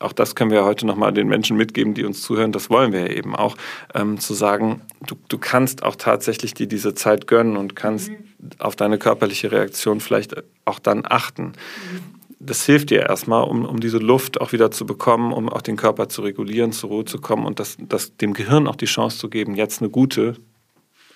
auch 0.00 0.12
das 0.12 0.36
können 0.36 0.52
wir 0.52 0.64
heute 0.64 0.86
nochmal 0.86 1.12
den 1.12 1.26
Menschen 1.26 1.56
mitgeben, 1.56 1.94
die 1.94 2.04
uns 2.04 2.22
zuhören, 2.22 2.52
das 2.52 2.70
wollen 2.70 2.92
wir 2.92 3.00
ja 3.00 3.08
eben 3.08 3.34
auch, 3.34 3.56
ähm, 3.94 4.20
zu 4.20 4.32
sagen, 4.32 4.80
du, 5.06 5.16
du 5.28 5.38
kannst 5.38 5.82
auch 5.82 5.96
tatsächlich 5.96 6.54
dir 6.54 6.68
diese 6.68 6.94
Zeit 6.94 7.26
gönnen 7.26 7.56
und 7.56 7.74
kannst 7.74 8.10
mhm. 8.10 8.16
auf 8.58 8.76
deine 8.76 8.98
körperliche 8.98 9.50
Reaktion 9.50 10.00
vielleicht 10.00 10.36
auch 10.64 10.78
dann 10.78 11.02
achten. 11.04 11.46
Mhm 11.46 12.17
das 12.40 12.64
hilft 12.64 12.90
dir 12.90 13.02
erstmal, 13.02 13.44
um, 13.44 13.64
um 13.64 13.80
diese 13.80 13.98
Luft 13.98 14.40
auch 14.40 14.52
wieder 14.52 14.70
zu 14.70 14.86
bekommen, 14.86 15.32
um 15.32 15.48
auch 15.48 15.62
den 15.62 15.76
Körper 15.76 16.08
zu 16.08 16.22
regulieren, 16.22 16.72
zur 16.72 16.90
Ruhe 16.90 17.04
zu 17.04 17.18
kommen 17.18 17.46
und 17.46 17.58
das, 17.58 17.76
das 17.80 18.16
dem 18.16 18.32
Gehirn 18.32 18.66
auch 18.66 18.76
die 18.76 18.86
Chance 18.86 19.18
zu 19.18 19.28
geben, 19.28 19.54
jetzt 19.54 19.82
eine 19.82 19.90
gute, 19.90 20.36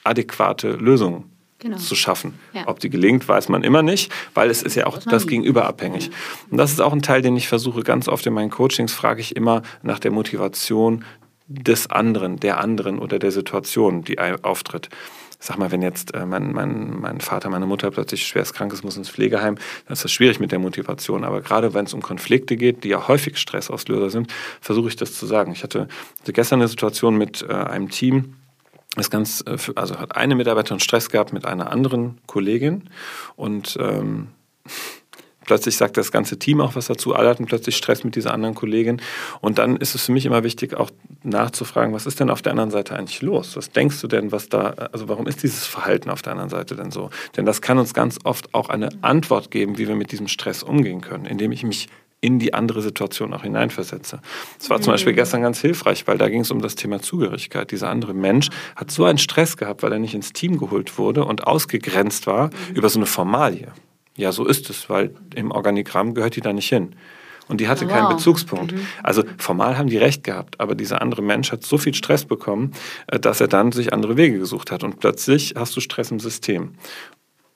adäquate 0.04 0.72
Lösung 0.72 1.24
genau. 1.60 1.76
zu 1.76 1.94
schaffen. 1.94 2.34
Ja. 2.52 2.66
Ob 2.66 2.80
die 2.80 2.90
gelingt, 2.90 3.28
weiß 3.28 3.48
man 3.48 3.62
immer 3.62 3.82
nicht, 3.82 4.12
weil 4.34 4.50
es 4.50 4.62
ist 4.62 4.74
ja 4.74 4.86
auch 4.86 4.98
das 4.98 5.26
Gegenüber 5.26 5.66
abhängig. 5.66 6.10
Und 6.50 6.58
das 6.58 6.72
ist 6.72 6.80
auch 6.80 6.92
ein 6.92 7.02
Teil, 7.02 7.22
den 7.22 7.36
ich 7.36 7.48
versuche 7.48 7.82
ganz 7.82 8.08
oft 8.08 8.26
in 8.26 8.34
meinen 8.34 8.50
Coachings, 8.50 8.92
frage 8.92 9.20
ich 9.20 9.36
immer 9.36 9.62
nach 9.82 10.00
der 10.00 10.10
Motivation 10.10 11.04
des 11.46 11.88
anderen, 11.90 12.40
der 12.40 12.58
anderen 12.58 12.98
oder 12.98 13.18
der 13.18 13.30
Situation, 13.30 14.02
die 14.02 14.18
auftritt 14.18 14.88
sag 15.42 15.58
mal, 15.58 15.72
wenn 15.72 15.82
jetzt 15.82 16.14
äh, 16.14 16.24
mein, 16.24 16.52
mein, 16.52 17.00
mein 17.00 17.20
Vater, 17.20 17.50
meine 17.50 17.66
Mutter 17.66 17.90
plötzlich 17.90 18.26
schwerst 18.26 18.54
krank 18.54 18.72
ist, 18.72 18.84
muss 18.84 18.96
ins 18.96 19.10
Pflegeheim, 19.10 19.56
dann 19.56 19.92
ist 19.92 20.04
das 20.04 20.12
schwierig 20.12 20.38
mit 20.38 20.52
der 20.52 20.60
Motivation. 20.60 21.24
Aber 21.24 21.40
gerade 21.40 21.74
wenn 21.74 21.84
es 21.84 21.94
um 21.94 22.00
Konflikte 22.00 22.56
geht, 22.56 22.84
die 22.84 22.90
ja 22.90 23.08
häufig 23.08 23.36
Stressauslöser 23.38 24.10
sind, 24.10 24.32
versuche 24.60 24.88
ich 24.88 24.96
das 24.96 25.18
zu 25.18 25.26
sagen. 25.26 25.50
Ich 25.50 25.64
hatte 25.64 25.88
gestern 26.24 26.60
eine 26.60 26.68
Situation 26.68 27.16
mit 27.16 27.42
äh, 27.42 27.52
einem 27.52 27.90
Team, 27.90 28.36
das 28.94 29.10
ganz, 29.10 29.42
äh, 29.44 29.56
also 29.74 29.98
hat 29.98 30.14
eine 30.16 30.36
Mitarbeiterin 30.36 30.78
Stress 30.78 31.10
gehabt 31.10 31.32
mit 31.32 31.44
einer 31.44 31.72
anderen 31.72 32.18
Kollegin 32.26 32.88
und 33.34 33.76
ähm, 33.80 34.28
Plötzlich 35.44 35.76
sagt 35.76 35.96
das 35.96 36.12
ganze 36.12 36.38
Team 36.38 36.60
auch 36.60 36.76
was 36.76 36.86
dazu, 36.86 37.14
alle 37.14 37.28
hatten 37.28 37.46
plötzlich 37.46 37.76
Stress 37.76 38.04
mit 38.04 38.16
dieser 38.16 38.32
anderen 38.32 38.54
Kollegin. 38.54 39.00
Und 39.40 39.58
dann 39.58 39.76
ist 39.76 39.94
es 39.94 40.06
für 40.06 40.12
mich 40.12 40.26
immer 40.26 40.44
wichtig, 40.44 40.74
auch 40.74 40.90
nachzufragen, 41.22 41.94
was 41.94 42.06
ist 42.06 42.20
denn 42.20 42.30
auf 42.30 42.42
der 42.42 42.52
anderen 42.52 42.70
Seite 42.70 42.96
eigentlich 42.96 43.22
los? 43.22 43.56
Was 43.56 43.70
denkst 43.70 44.00
du 44.00 44.08
denn, 44.08 44.32
was 44.32 44.48
da, 44.48 44.74
also 44.92 45.08
warum 45.08 45.26
ist 45.26 45.42
dieses 45.42 45.66
Verhalten 45.66 46.10
auf 46.10 46.22
der 46.22 46.32
anderen 46.32 46.50
Seite 46.50 46.76
denn 46.76 46.90
so? 46.90 47.10
Denn 47.36 47.44
das 47.44 47.62
kann 47.62 47.78
uns 47.78 47.94
ganz 47.94 48.18
oft 48.24 48.54
auch 48.54 48.68
eine 48.68 48.88
Antwort 49.02 49.50
geben, 49.50 49.78
wie 49.78 49.88
wir 49.88 49.96
mit 49.96 50.12
diesem 50.12 50.28
Stress 50.28 50.62
umgehen 50.62 51.00
können, 51.00 51.26
indem 51.26 51.52
ich 51.52 51.62
mich 51.62 51.88
in 52.22 52.38
die 52.38 52.54
andere 52.54 52.80
Situation 52.82 53.34
auch 53.34 53.42
hineinversetze. 53.42 54.20
Das 54.58 54.70
war 54.70 54.80
zum 54.80 54.92
Beispiel 54.92 55.12
mhm. 55.12 55.16
gestern 55.16 55.42
ganz 55.42 55.60
hilfreich, 55.60 56.06
weil 56.06 56.18
da 56.18 56.28
ging 56.28 56.42
es 56.42 56.52
um 56.52 56.62
das 56.62 56.76
Thema 56.76 57.02
Zugehörigkeit. 57.02 57.70
Dieser 57.72 57.90
andere 57.90 58.14
Mensch 58.14 58.48
hat 58.76 58.92
so 58.92 59.04
einen 59.04 59.18
Stress 59.18 59.56
gehabt, 59.56 59.82
weil 59.82 59.92
er 59.92 59.98
nicht 59.98 60.14
ins 60.14 60.32
Team 60.32 60.56
geholt 60.56 60.98
wurde 60.98 61.24
und 61.24 61.46
ausgegrenzt 61.46 62.28
war 62.28 62.46
mhm. 62.46 62.76
über 62.76 62.88
so 62.88 63.00
eine 63.00 63.06
Formalie. 63.06 63.72
Ja, 64.16 64.32
so 64.32 64.46
ist 64.46 64.68
es, 64.70 64.90
weil 64.90 65.14
im 65.34 65.50
Organigramm 65.50 66.14
gehört 66.14 66.36
die 66.36 66.40
da 66.40 66.52
nicht 66.52 66.68
hin. 66.68 66.94
Und 67.48 67.60
die 67.60 67.68
hatte 67.68 67.86
wow. 67.86 67.92
keinen 67.92 68.08
Bezugspunkt. 68.08 68.72
Mhm. 68.72 68.86
Also 69.02 69.24
formal 69.38 69.76
haben 69.76 69.88
die 69.88 69.98
recht 69.98 70.24
gehabt, 70.24 70.60
aber 70.60 70.74
dieser 70.74 71.02
andere 71.02 71.22
Mensch 71.22 71.52
hat 71.52 71.64
so 71.64 71.76
viel 71.76 71.94
Stress 71.94 72.24
bekommen, 72.24 72.72
äh, 73.08 73.18
dass 73.18 73.40
er 73.40 73.48
dann 73.48 73.72
sich 73.72 73.92
andere 73.92 74.16
Wege 74.16 74.38
gesucht 74.38 74.70
hat. 74.70 74.84
Und 74.84 75.00
plötzlich 75.00 75.54
hast 75.56 75.76
du 75.76 75.80
Stress 75.80 76.10
im 76.10 76.20
System. 76.20 76.74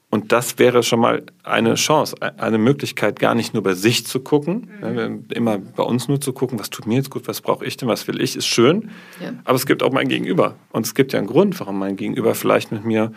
Und 0.08 0.32
das 0.32 0.58
wäre 0.58 0.82
schon 0.82 1.00
mal 1.00 1.24
eine 1.42 1.74
Chance, 1.74 2.16
eine 2.20 2.58
Möglichkeit, 2.58 3.18
gar 3.18 3.34
nicht 3.34 3.54
nur 3.54 3.62
bei 3.62 3.74
sich 3.74 4.06
zu 4.06 4.20
gucken, 4.20 4.70
mhm. 4.80 5.24
immer 5.30 5.58
bei 5.58 5.82
uns 5.82 6.06
nur 6.08 6.20
zu 6.20 6.32
gucken, 6.32 6.58
was 6.60 6.70
tut 6.70 6.86
mir 6.86 6.94
jetzt 6.94 7.10
gut, 7.10 7.26
was 7.26 7.40
brauche 7.40 7.64
ich 7.64 7.76
denn, 7.76 7.88
was 7.88 8.06
will 8.06 8.20
ich, 8.20 8.36
ist 8.36 8.46
schön. 8.46 8.90
Ja. 9.20 9.32
Aber 9.44 9.56
es 9.56 9.66
gibt 9.66 9.82
auch 9.82 9.92
mein 9.92 10.08
Gegenüber. 10.08 10.54
Und 10.70 10.86
es 10.86 10.94
gibt 10.94 11.12
ja 11.12 11.18
einen 11.18 11.28
Grund, 11.28 11.58
warum 11.58 11.78
mein 11.78 11.96
Gegenüber 11.96 12.34
vielleicht 12.34 12.70
mit 12.70 12.84
mir 12.84 13.12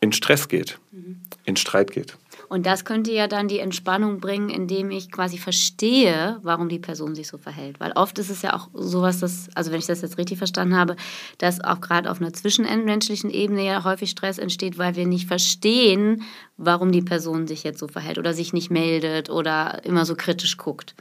in 0.00 0.12
Stress 0.12 0.48
geht, 0.48 0.78
mhm. 0.92 1.22
in 1.44 1.56
Streit 1.56 1.90
geht. 1.90 2.16
Und 2.48 2.64
das 2.64 2.86
könnte 2.86 3.12
ja 3.12 3.26
dann 3.26 3.46
die 3.46 3.58
Entspannung 3.58 4.20
bringen, 4.20 4.48
indem 4.48 4.90
ich 4.90 5.10
quasi 5.10 5.36
verstehe, 5.36 6.38
warum 6.42 6.70
die 6.70 6.78
Person 6.78 7.14
sich 7.14 7.28
so 7.28 7.36
verhält. 7.36 7.78
Weil 7.78 7.92
oft 7.92 8.18
ist 8.18 8.30
es 8.30 8.40
ja 8.40 8.56
auch 8.56 8.68
sowas, 8.72 9.20
dass, 9.20 9.50
also 9.54 9.70
wenn 9.70 9.78
ich 9.78 9.86
das 9.86 10.00
jetzt 10.00 10.16
richtig 10.16 10.38
verstanden 10.38 10.74
habe, 10.74 10.96
dass 11.36 11.62
auch 11.62 11.80
gerade 11.80 12.10
auf 12.10 12.20
einer 12.20 12.32
zwischenmenschlichen 12.32 13.30
Ebene 13.30 13.66
ja 13.66 13.84
häufig 13.84 14.10
Stress 14.10 14.38
entsteht, 14.38 14.78
weil 14.78 14.96
wir 14.96 15.06
nicht 15.06 15.28
verstehen, 15.28 16.22
warum 16.56 16.90
die 16.90 17.02
Person 17.02 17.46
sich 17.46 17.64
jetzt 17.64 17.80
so 17.80 17.86
verhält 17.86 18.18
oder 18.18 18.32
sich 18.32 18.54
nicht 18.54 18.70
meldet 18.70 19.28
oder 19.28 19.84
immer 19.84 20.06
so 20.06 20.14
kritisch 20.14 20.56
guckt. 20.56 20.94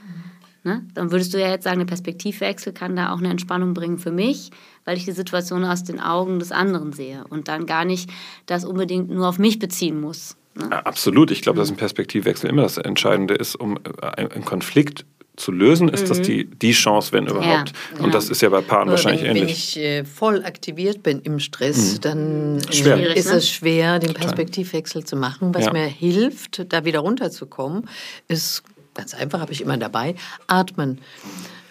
Ne? 0.63 0.85
Dann 0.95 1.11
würdest 1.11 1.33
du 1.33 1.39
ja 1.39 1.47
jetzt 1.47 1.63
sagen, 1.63 1.79
der 1.79 1.85
Perspektivwechsel 1.85 2.73
kann 2.73 2.97
da 2.97 3.13
auch 3.13 3.19
eine 3.19 3.29
Entspannung 3.29 3.73
bringen 3.73 3.99
für 3.99 4.11
mich, 4.11 4.51
weil 4.83 4.97
ich 4.97 5.05
die 5.05 5.13
Situation 5.13 5.63
aus 5.63 5.85
den 5.85 6.01
Augen 6.01 6.39
des 6.39 6.51
anderen 6.51 6.91
sehe 6.91 7.23
und 7.29 7.47
dann 7.47 7.65
gar 7.65 7.85
nicht 7.85 8.09
das 8.47 8.65
unbedingt 8.65 9.09
nur 9.09 9.29
auf 9.29 9.39
mich 9.39 9.59
beziehen 9.59 10.01
muss. 10.01 10.35
Ne? 10.57 10.85
Absolut. 10.85 11.31
Ich 11.31 11.41
glaube, 11.41 11.59
dass 11.59 11.69
ein 11.69 11.77
Perspektivwechsel 11.77 12.49
immer 12.49 12.63
das 12.63 12.77
Entscheidende 12.77 13.33
ist, 13.33 13.55
um 13.55 13.77
äh, 14.01 14.07
einen 14.07 14.45
Konflikt 14.45 15.05
zu 15.37 15.51
lösen, 15.51 15.87
ist 15.87 16.05
mhm. 16.05 16.07
das 16.07 16.21
die, 16.23 16.45
die 16.45 16.71
Chance, 16.71 17.13
wenn 17.13 17.27
überhaupt. 17.27 17.71
Ja, 17.97 18.03
Und 18.03 18.13
das 18.13 18.29
ist 18.29 18.41
ja 18.41 18.49
bei 18.49 18.61
Paaren 18.61 18.89
wahrscheinlich 18.89 19.21
wenn, 19.21 19.37
ähnlich. 19.37 19.75
Wenn 19.75 19.81
ich 19.83 19.85
äh, 19.85 20.03
voll 20.03 20.43
aktiviert 20.43 21.03
bin 21.03 21.21
im 21.21 21.39
Stress, 21.39 21.95
mhm. 21.95 22.01
dann 22.01 22.61
äh, 22.71 23.13
ist 23.13 23.29
ne? 23.29 23.37
es 23.37 23.49
schwer, 23.49 23.99
den 23.99 24.13
Perspektivwechsel 24.13 25.05
zu 25.05 25.15
machen. 25.15 25.53
Was 25.53 25.65
ja. 25.65 25.73
mir 25.73 25.85
hilft, 25.85 26.65
da 26.73 26.85
wieder 26.85 26.99
runterzukommen, 26.99 27.87
ist 28.27 28.63
ganz 28.95 29.13
einfach, 29.13 29.39
habe 29.39 29.53
ich 29.53 29.61
immer 29.61 29.77
dabei, 29.77 30.15
atmen. 30.47 30.99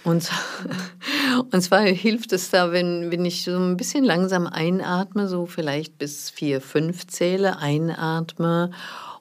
Und, 0.07 0.31
und 1.53 1.61
zwar 1.61 1.83
hilft 1.83 2.33
es 2.33 2.51
da, 2.51 2.71
wenn, 2.71 3.11
wenn 3.11 3.25
ich 3.25 3.43
so 3.43 3.59
ein 3.59 3.77
bisschen 3.77 4.05
langsam 4.05 4.47
einatme, 4.47 5.27
so 5.27 5.47
vielleicht 5.47 5.99
bis 5.99 6.31
vier, 6.31 6.61
fünf 6.61 7.09
zähle, 7.09 7.59
einatme 7.59 8.71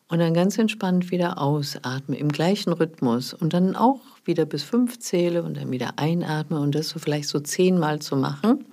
und 0.10 0.20
dann 0.20 0.36
ganz 0.36 0.60
entspannt 0.60 1.10
wieder 1.10 1.42
ausatme 1.42 2.16
im 2.18 2.32
gleichen 2.32 2.72
Rhythmus 2.72 3.34
und 3.34 3.54
dann 3.54 3.76
auch 3.76 4.00
wieder 4.26 4.46
bis 4.46 4.62
fünf 4.62 5.00
zähle 5.00 5.42
und 5.42 5.58
dann 5.58 5.72
wieder 5.72 5.94
einatme 5.98 6.60
und 6.60 6.76
das 6.76 6.90
so 6.90 7.00
vielleicht 7.00 7.30
so 7.30 7.40
zehnmal 7.40 7.98
zu 7.98 8.16
machen. 8.16 8.66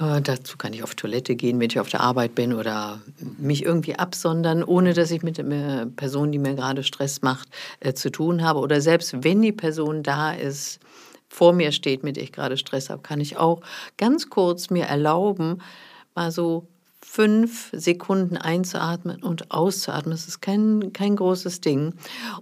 Äh, 0.00 0.22
dazu 0.22 0.56
kann 0.56 0.72
ich 0.72 0.82
auf 0.82 0.96
Toilette 0.96 1.36
gehen, 1.36 1.60
wenn 1.60 1.70
ich 1.70 1.78
auf 1.78 1.88
der 1.88 2.00
Arbeit 2.00 2.34
bin 2.34 2.52
oder 2.52 3.00
mich 3.38 3.64
irgendwie 3.64 3.96
absondern, 3.96 4.64
ohne 4.64 4.92
dass 4.92 5.12
ich 5.12 5.22
mit 5.22 5.38
einer 5.38 5.86
Person, 5.86 6.32
die 6.32 6.40
mir 6.40 6.56
gerade 6.56 6.82
Stress 6.82 7.22
macht, 7.22 7.48
äh, 7.78 7.92
zu 7.92 8.10
tun 8.10 8.42
habe. 8.42 8.58
Oder 8.58 8.80
selbst 8.80 9.22
wenn 9.22 9.40
die 9.40 9.52
Person 9.52 10.02
da 10.02 10.32
ist, 10.32 10.80
vor 11.32 11.54
mir 11.54 11.72
steht, 11.72 12.04
mit 12.04 12.16
der 12.16 12.24
ich 12.24 12.32
gerade 12.32 12.58
Stress 12.58 12.90
habe, 12.90 13.00
kann 13.00 13.18
ich 13.18 13.38
auch 13.38 13.62
ganz 13.96 14.28
kurz 14.28 14.68
mir 14.68 14.84
erlauben, 14.84 15.62
mal 16.14 16.30
so 16.30 16.66
fünf 17.00 17.70
Sekunden 17.72 18.36
einzuatmen 18.36 19.22
und 19.22 19.50
auszuatmen. 19.50 20.12
Das 20.12 20.28
ist 20.28 20.42
kein, 20.42 20.92
kein 20.92 21.16
großes 21.16 21.62
Ding. 21.62 21.94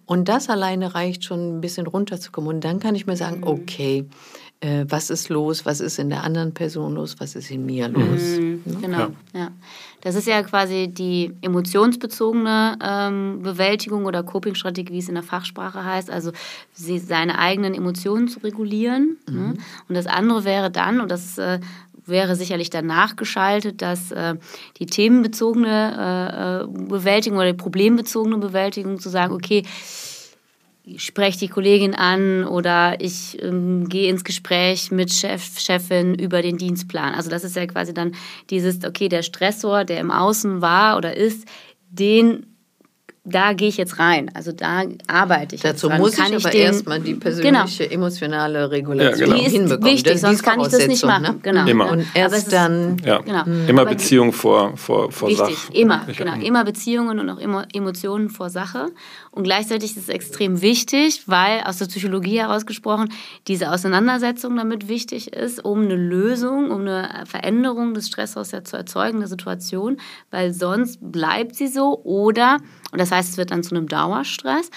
Und 0.06 0.28
das 0.28 0.50
alleine 0.50 0.92
reicht 0.94 1.24
schon 1.24 1.58
ein 1.58 1.60
bisschen 1.60 1.86
runterzukommen. 1.86 2.56
Und 2.56 2.64
dann 2.64 2.80
kann 2.80 2.96
ich 2.96 3.06
mir 3.06 3.16
sagen, 3.16 3.38
mhm. 3.38 3.46
okay, 3.46 4.06
äh, 4.60 4.84
was 4.88 5.10
ist 5.10 5.28
los, 5.30 5.64
was 5.64 5.80
ist 5.80 5.98
in 5.98 6.10
der 6.10 6.22
anderen 6.22 6.52
Person 6.52 6.94
los, 6.94 7.16
was 7.18 7.34
ist 7.34 7.50
in 7.50 7.64
mir 7.64 7.88
los. 7.88 8.38
Mhm, 8.38 8.62
genau, 8.80 8.98
ja. 8.98 9.10
ja. 9.32 9.50
Das 10.02 10.14
ist 10.14 10.26
ja 10.26 10.42
quasi 10.42 10.88
die 10.88 11.32
emotionsbezogene 11.42 12.78
ähm, 12.82 13.40
Bewältigung 13.42 14.06
oder 14.06 14.22
Coping-Strategie, 14.22 14.92
wie 14.92 14.98
es 14.98 15.08
in 15.08 15.14
der 15.14 15.22
Fachsprache 15.22 15.84
heißt, 15.84 16.10
also 16.10 16.32
sie, 16.72 16.98
seine 16.98 17.38
eigenen 17.38 17.74
Emotionen 17.74 18.28
zu 18.28 18.40
regulieren. 18.40 19.18
Ne? 19.26 19.32
Mhm. 19.32 19.40
Ne? 19.40 19.54
Und 19.88 19.94
das 19.94 20.06
andere 20.06 20.44
wäre 20.44 20.70
dann, 20.70 21.00
und 21.00 21.10
das 21.10 21.38
äh, 21.38 21.60
wäre 22.06 22.36
sicherlich 22.36 22.70
danach 22.70 23.16
geschaltet, 23.16 23.82
dass 23.82 24.10
äh, 24.10 24.36
die 24.78 24.86
themenbezogene 24.86 26.64
äh, 26.64 26.64
äh 26.64 26.86
Bewältigung 26.88 27.38
oder 27.38 27.52
die 27.52 27.56
problembezogene 27.56 28.38
Bewältigung 28.38 28.98
zu 28.98 29.08
sagen, 29.08 29.34
okay, 29.34 29.64
spreche 30.96 31.38
die 31.38 31.48
Kollegin 31.48 31.94
an 31.94 32.44
oder 32.44 33.00
ich 33.00 33.40
ähm, 33.42 33.88
gehe 33.88 34.08
ins 34.10 34.24
Gespräch 34.24 34.90
mit 34.90 35.12
Chef, 35.12 35.58
Chefin 35.58 36.14
über 36.14 36.42
den 36.42 36.58
Dienstplan. 36.58 37.14
Also 37.14 37.30
das 37.30 37.44
ist 37.44 37.56
ja 37.56 37.66
quasi 37.66 37.94
dann 37.94 38.12
dieses, 38.50 38.84
okay, 38.84 39.08
der 39.08 39.22
Stressor, 39.22 39.84
der 39.84 40.00
im 40.00 40.10
Außen 40.10 40.60
war 40.62 40.96
oder 40.96 41.16
ist, 41.16 41.46
den 41.90 42.49
da 43.34 43.52
gehe 43.52 43.68
ich 43.68 43.76
jetzt 43.76 43.98
rein. 43.98 44.30
Also 44.34 44.52
da 44.52 44.82
arbeite 45.06 45.54
ich. 45.54 45.62
Dazu 45.62 45.88
muss 45.90 46.16
kann 46.16 46.32
ich 46.32 46.44
aber 46.44 46.54
erstmal 46.54 47.00
die 47.00 47.14
persönliche 47.14 47.84
genau. 47.84 47.94
emotionale 47.94 48.70
Regulation 48.70 49.18
ja, 49.18 49.24
genau. 49.24 49.38
die 49.38 49.56
ist 49.56 49.82
Wichtig, 49.82 50.12
das, 50.12 50.20
sonst 50.20 50.42
kann 50.42 50.60
ich 50.60 50.68
das 50.68 50.86
nicht 50.86 51.04
machen. 51.04 51.22
Ne? 51.22 51.38
Genau. 51.42 51.66
Immer. 51.66 51.90
Und 51.90 52.06
erst 52.14 52.52
dann. 52.52 52.96
Ja. 53.04 53.18
Genau. 53.18 53.44
Immer 53.68 53.84
Beziehung 53.86 54.32
vor, 54.32 54.76
vor, 54.76 55.10
vor 55.10 55.28
Wichtig. 55.28 55.56
Sache. 55.56 55.72
Immer, 55.72 56.06
genau. 56.16 56.34
Immer 56.34 56.64
Beziehungen 56.64 57.18
und 57.18 57.30
auch 57.30 57.38
immer 57.38 57.66
Emotionen 57.72 58.30
vor 58.30 58.50
Sache. 58.50 58.88
Und 59.30 59.44
gleichzeitig 59.44 59.92
ist 59.92 60.02
es 60.04 60.08
extrem 60.08 60.60
wichtig, 60.60 61.22
weil 61.26 61.60
aus 61.64 61.78
der 61.78 61.86
Psychologie 61.86 62.40
herausgesprochen 62.40 63.12
diese 63.46 63.70
Auseinandersetzung 63.70 64.56
damit 64.56 64.88
wichtig 64.88 65.32
ist, 65.32 65.64
um 65.64 65.82
eine 65.82 65.94
Lösung, 65.94 66.70
um 66.70 66.80
eine 66.80 67.24
Veränderung 67.26 67.94
des 67.94 68.08
Stressors 68.08 68.50
ja 68.50 68.64
zu 68.64 68.76
erzeugen, 68.76 69.18
eine 69.18 69.28
Situation, 69.28 69.98
weil 70.30 70.52
sonst 70.52 70.98
bleibt 71.00 71.54
sie 71.54 71.68
so 71.68 72.00
oder, 72.02 72.58
und 72.92 73.00
das 73.00 73.10
heißt, 73.10 73.30
es 73.30 73.36
wird 73.36 73.50
dann 73.50 73.62
zu 73.62 73.74
einem 73.74 73.88
Dauerstress 73.88 74.70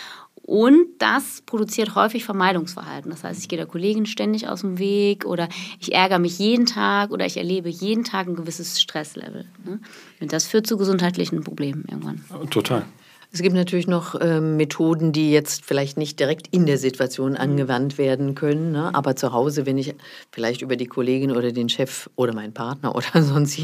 und 0.46 0.88
das 1.00 1.42
produziert 1.46 1.96
häufig 1.96 2.26
Vermeidungsverhalten. 2.26 3.10
Das 3.10 3.24
heißt, 3.24 3.40
ich 3.40 3.48
gehe 3.48 3.58
der 3.58 3.66
Kollegin 3.66 4.06
ständig 4.06 4.50
aus 4.50 4.62
dem 4.62 4.78
Weg 4.78 5.26
oder 5.26 5.48
ich 5.80 5.94
ärgere 5.94 6.20
mich 6.20 6.38
jeden 6.38 6.66
Tag 6.66 7.12
oder 7.12 7.26
ich 7.26 7.38
erlebe 7.38 7.70
jeden 7.70 8.04
Tag 8.04 8.28
ein 8.28 8.36
gewisses 8.36 8.82
Stresslevel. 8.82 9.46
Ne? 9.66 9.80
Und 10.20 10.34
das 10.34 10.46
führt 10.46 10.68
zu 10.68 10.78
gesundheitlichen 10.78 11.44
Problemen 11.44 11.86
irgendwann. 11.90 12.26
Total. 12.50 12.86
Es 13.34 13.42
gibt 13.42 13.56
natürlich 13.56 13.88
noch 13.88 14.14
äh, 14.14 14.40
Methoden, 14.40 15.12
die 15.12 15.32
jetzt 15.32 15.66
vielleicht 15.66 15.98
nicht 15.98 16.20
direkt 16.20 16.50
in 16.52 16.68
der 16.68 16.78
Situation 16.78 17.32
mhm. 17.32 17.38
angewandt 17.38 17.98
werden 17.98 18.36
können, 18.36 18.72
ne? 18.72 18.94
aber 18.94 19.16
zu 19.16 19.34
Hause, 19.34 19.66
wenn 19.66 19.80
ich 19.80 19.96
vielleicht 20.32 20.62
über 20.62 20.76
die 20.76 20.86
Kollegin 20.86 21.32
oder 21.32 21.52
den 21.52 21.68
Chef 21.68 22.12
oder 22.16 22.36
meinen 22.36 22.54
Partner 22.54 22.96
oder 22.96 23.24
sonst 23.24 23.60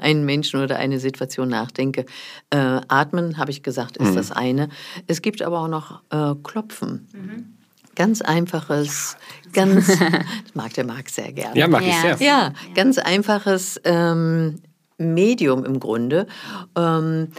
einen 0.00 0.24
Menschen 0.24 0.62
oder 0.62 0.76
eine 0.76 1.00
Situation 1.00 1.48
nachdenke, 1.48 2.06
äh, 2.50 2.80
atmen, 2.86 3.38
habe 3.38 3.50
ich 3.50 3.64
gesagt, 3.64 3.96
ist 3.96 4.12
mhm. 4.12 4.14
das 4.14 4.30
eine. 4.30 4.68
Es 5.08 5.20
gibt 5.20 5.42
aber 5.42 5.62
auch 5.62 5.68
noch 5.68 6.02
äh, 6.10 6.36
Klopfen. 6.44 7.08
Mhm. 7.12 7.56
Ganz 7.96 8.22
einfaches, 8.22 9.16
ganz, 9.52 9.86
das 9.98 10.54
mag 10.54 10.72
der 10.74 10.84
Marc 10.84 11.08
sehr 11.08 11.32
gerne. 11.32 11.58
Ja, 11.58 11.66
mag 11.66 11.82
ich 11.82 11.96
sehr. 11.96 12.18
Ja, 12.20 12.52
ganz 12.76 12.98
einfaches 12.98 13.80
ähm, 13.82 14.60
Medium 14.96 15.64
im 15.64 15.80
Grunde. 15.80 16.28
Ähm, 16.76 17.32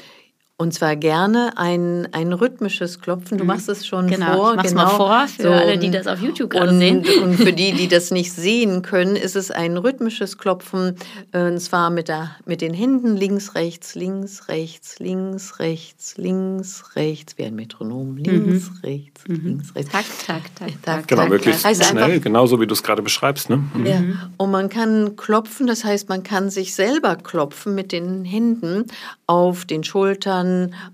und 0.60 0.74
zwar 0.74 0.96
gerne 0.96 1.52
ein, 1.56 2.08
ein 2.14 2.34
rhythmisches 2.34 3.00
Klopfen. 3.00 3.38
Du 3.38 3.44
mhm. 3.44 3.50
machst 3.50 3.70
es 3.70 3.86
schon 3.86 4.08
genau, 4.08 4.34
vor. 4.34 4.50
Ich 4.52 4.56
mach's 4.56 4.70
genau, 4.70 4.84
mal 4.86 4.90
vor 4.90 5.28
für 5.28 5.44
so, 5.44 5.50
alle, 5.50 5.78
die 5.78 5.92
das 5.92 6.08
auf 6.08 6.20
YouTube 6.20 6.50
gerade 6.50 6.76
sehen. 6.76 7.06
Und 7.22 7.36
für 7.36 7.54
die, 7.54 7.74
die 7.74 7.88
das 7.90 8.10
nicht 8.10 8.34
sehen 8.34 8.82
können, 8.82 9.16
ist 9.16 9.36
es 9.36 9.52
ein 9.52 9.78
rhythmisches 9.78 10.40
Klopfen. 10.40 10.96
Äh, 11.32 11.44
und 11.44 11.60
zwar 11.60 11.92
mit, 11.92 12.08
der, 12.08 12.32
mit 12.46 12.62
den 12.62 12.74
Händen 12.74 13.16
links, 13.16 13.54
rechts, 13.54 13.94
links, 13.94 14.48
rechts, 14.48 14.98
links, 14.98 15.60
rechts, 15.60 16.18
links, 16.18 16.96
rechts. 16.96 17.38
Wie 17.38 17.44
ein 17.44 17.54
Metronom. 17.54 18.18
Links, 18.18 18.72
mhm. 18.72 18.80
rechts, 18.82 19.28
mhm. 19.28 19.42
links, 19.44 19.76
rechts. 19.76 19.92
Tak, 19.92 20.06
tak, 20.26 20.56
tak, 20.56 20.82
tak. 20.82 21.08
Genau, 21.08 21.28
möglichst 21.28 21.66
heißt 21.66 21.86
schnell, 21.86 22.04
einfach, 22.04 22.24
genauso 22.24 22.60
wie 22.60 22.66
du 22.66 22.74
es 22.74 22.82
gerade 22.82 23.04
beschreibst. 23.04 23.52
Ne? 23.52 23.58
Mhm. 23.58 23.86
Ja. 23.86 24.02
Und 24.38 24.50
man 24.50 24.70
kann 24.70 25.16
klopfen, 25.18 25.68
das 25.68 25.84
heißt, 25.84 26.10
man 26.10 26.24
kann 26.24 26.50
sich 26.50 26.74
selber 26.74 27.16
klopfen 27.16 27.76
mit 27.76 27.92
den 27.92 28.26
Händen 28.26 28.86
auf 29.28 29.66
den 29.66 29.84
Schultern, 29.84 30.47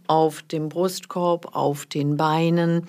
auf 0.08 0.42
dem 0.44 0.70
Brustkorb, 0.70 1.56
auf 1.56 1.86
den 1.86 2.18
Beinen. 2.18 2.88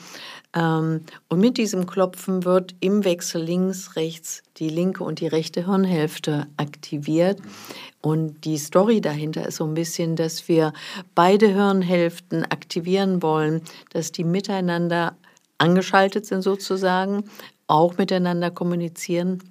Ähm, 0.54 1.02
und 1.28 1.40
mit 1.40 1.58
diesem 1.58 1.86
Klopfen 1.86 2.44
wird 2.44 2.74
im 2.80 3.04
Wechsel 3.04 3.42
links, 3.42 3.96
rechts 3.96 4.42
die 4.56 4.68
linke 4.68 5.02
und 5.02 5.20
die 5.20 5.26
rechte 5.26 5.66
Hirnhälfte 5.66 6.46
aktiviert. 6.56 7.40
Und 8.00 8.44
die 8.44 8.58
Story 8.58 9.00
dahinter 9.00 9.46
ist 9.48 9.56
so 9.56 9.64
ein 9.64 9.74
bisschen, 9.74 10.16
dass 10.16 10.48
wir 10.48 10.72
beide 11.14 11.48
Hirnhälften 11.48 12.44
aktivieren 12.44 13.22
wollen, 13.22 13.62
dass 13.90 14.12
die 14.12 14.24
miteinander 14.24 15.16
angeschaltet 15.58 16.26
sind 16.26 16.42
sozusagen, 16.42 17.24
auch 17.66 17.96
miteinander 17.96 18.50
kommunizieren 18.50 19.42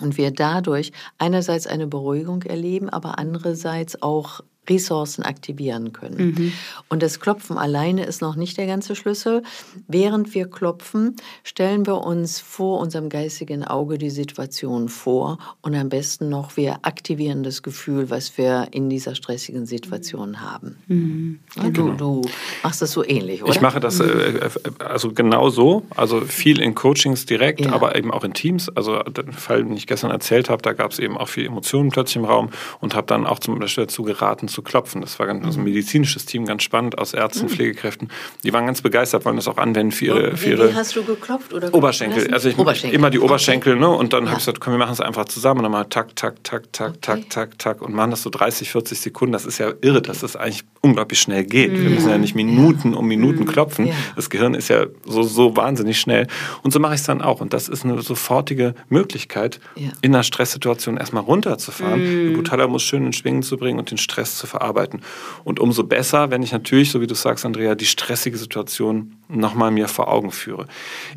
und 0.00 0.16
wir 0.16 0.30
dadurch 0.30 0.92
einerseits 1.18 1.66
eine 1.66 1.86
Beruhigung 1.86 2.42
erleben, 2.42 2.88
aber 2.88 3.18
andererseits 3.18 4.02
auch 4.02 4.40
Ressourcen 4.68 5.24
aktivieren 5.24 5.92
können. 5.92 6.34
Mhm. 6.36 6.52
Und 6.88 7.02
das 7.02 7.18
Klopfen 7.18 7.58
alleine 7.58 8.04
ist 8.04 8.22
noch 8.22 8.36
nicht 8.36 8.56
der 8.56 8.66
ganze 8.66 8.94
Schlüssel. 8.94 9.42
Während 9.88 10.34
wir 10.34 10.48
klopfen, 10.48 11.16
stellen 11.42 11.84
wir 11.84 11.98
uns 12.02 12.38
vor 12.38 12.78
unserem 12.78 13.08
geistigen 13.08 13.64
Auge 13.64 13.98
die 13.98 14.10
Situation 14.10 14.88
vor 14.88 15.38
und 15.62 15.74
am 15.74 15.88
besten 15.88 16.28
noch, 16.28 16.56
wir 16.56 16.78
aktivieren 16.82 17.42
das 17.42 17.62
Gefühl, 17.62 18.08
was 18.08 18.38
wir 18.38 18.68
in 18.70 18.88
dieser 18.88 19.16
stressigen 19.16 19.66
Situation 19.66 20.40
haben. 20.40 20.76
Mhm. 20.86 21.40
Ja, 21.56 21.64
du, 21.64 21.72
genau. 21.72 21.94
du 21.96 22.22
machst 22.62 22.82
das 22.82 22.92
so 22.92 23.04
ähnlich, 23.04 23.42
oder? 23.42 23.52
Ich 23.52 23.60
mache 23.60 23.80
das 23.80 23.98
äh, 23.98 24.04
äh 24.04 24.50
also 24.78 25.12
genau 25.12 25.50
so, 25.50 25.82
also 25.96 26.20
viel 26.20 26.60
in 26.60 26.74
Coachings 26.74 27.26
direkt, 27.26 27.62
ja. 27.62 27.72
aber 27.72 27.96
eben 27.96 28.12
auch 28.12 28.22
in 28.22 28.32
Teams. 28.32 28.68
Also 28.68 29.02
den 29.02 29.32
Fall, 29.32 29.64
den 29.64 29.76
ich 29.76 29.88
gestern 29.88 30.12
erzählt 30.12 30.50
habe, 30.50 30.62
da 30.62 30.72
gab 30.72 30.92
es 30.92 31.00
eben 31.00 31.18
auch 31.18 31.28
viel 31.28 31.46
Emotionen 31.46 31.90
plötzlich 31.90 32.16
im 32.16 32.24
Raum 32.24 32.50
und 32.80 32.94
habe 32.94 33.08
dann 33.08 33.26
auch 33.26 33.40
zum 33.40 33.58
Beispiel 33.58 33.86
dazu 33.86 34.04
geraten 34.04 34.48
zu 34.52 34.62
klopfen. 34.62 35.00
Das 35.00 35.18
war 35.18 35.26
ganz, 35.26 35.44
also 35.44 35.60
ein 35.60 35.64
medizinisches 35.64 36.26
Team, 36.26 36.44
ganz 36.44 36.62
spannend, 36.62 36.98
aus 36.98 37.14
Ärzten, 37.14 37.46
mhm. 37.46 37.50
Pflegekräften. 37.50 38.08
Die 38.44 38.52
waren 38.52 38.66
ganz 38.66 38.82
begeistert, 38.82 39.24
wollen 39.24 39.36
das 39.36 39.48
auch 39.48 39.56
anwenden 39.56 39.92
für 39.92 40.06
ihre... 40.06 40.36
Für 40.36 40.50
ihre 40.50 40.70
wie 40.70 40.74
hast 40.74 40.94
du 40.96 41.02
geklopft? 41.02 41.52
Oder 41.52 41.74
Oberschenkel. 41.74 42.32
Also 42.32 42.48
ich 42.48 42.58
Oberschenkel. 42.58 42.98
immer 42.98 43.10
die 43.10 43.18
Oberschenkel, 43.18 43.74
okay. 43.74 43.80
ne? 43.80 43.88
Und 43.88 44.12
dann 44.12 44.24
ja. 44.24 44.30
habe 44.30 44.38
ich 44.38 44.44
gesagt, 44.44 44.60
komm, 44.60 44.74
wir 44.74 44.78
machen 44.78 44.92
es 44.92 45.00
einfach 45.00 45.24
zusammen. 45.24 45.60
Und 45.60 45.64
dann 45.64 45.72
mal 45.72 45.84
tak, 45.84 46.14
tak, 46.16 46.42
tak, 46.44 46.72
tak, 46.72 46.90
okay. 46.90 46.98
tak, 47.00 47.30
tak, 47.30 47.58
tak. 47.58 47.82
Und 47.82 47.94
machen 47.94 48.10
das 48.10 48.22
so 48.22 48.30
30, 48.30 48.70
40 48.70 49.00
Sekunden. 49.00 49.32
Das 49.32 49.44
ist 49.46 49.58
ja 49.58 49.72
irre, 49.80 50.02
dass 50.02 50.20
das 50.20 50.36
eigentlich 50.36 50.64
unglaublich 50.80 51.20
schnell 51.20 51.44
geht. 51.44 51.72
Mhm. 51.72 51.82
Wir 51.82 51.90
müssen 51.90 52.10
ja 52.10 52.18
nicht 52.18 52.34
Minuten 52.34 52.94
um 52.94 53.06
Minuten 53.06 53.44
mhm. 53.44 53.46
klopfen. 53.46 53.86
Ja. 53.86 53.94
Das 54.16 54.30
Gehirn 54.30 54.54
ist 54.54 54.68
ja 54.68 54.86
so, 55.04 55.22
so 55.22 55.56
wahnsinnig 55.56 55.98
schnell. 56.00 56.26
Und 56.62 56.72
so 56.72 56.80
mache 56.80 56.94
ich 56.94 57.00
es 57.00 57.06
dann 57.06 57.22
auch. 57.22 57.40
Und 57.40 57.52
das 57.52 57.68
ist 57.68 57.84
eine 57.84 58.02
sofortige 58.02 58.74
Möglichkeit, 58.88 59.60
ja. 59.76 59.90
in 60.02 60.14
einer 60.14 60.24
Stresssituation 60.24 60.96
erstmal 60.96 61.22
runterzufahren, 61.22 62.00
mhm. 62.00 62.06
den 62.06 62.30
Hypothalamus 62.30 62.82
schön 62.82 63.06
in 63.06 63.12
Schwingen 63.12 63.42
zu 63.42 63.56
bringen 63.56 63.78
und 63.78 63.90
den 63.90 63.98
Stress 63.98 64.38
zu 64.42 64.48
verarbeiten. 64.48 65.02
Und 65.44 65.60
umso 65.60 65.84
besser, 65.84 66.30
wenn 66.30 66.42
ich 66.42 66.50
natürlich, 66.50 66.90
so 66.90 67.00
wie 67.00 67.06
du 67.06 67.14
sagst, 67.14 67.46
Andrea, 67.46 67.76
die 67.76 67.86
stressige 67.86 68.36
Situation 68.36 69.16
nochmal 69.28 69.70
mir 69.70 69.86
vor 69.86 70.08
Augen 70.08 70.32
führe. 70.32 70.66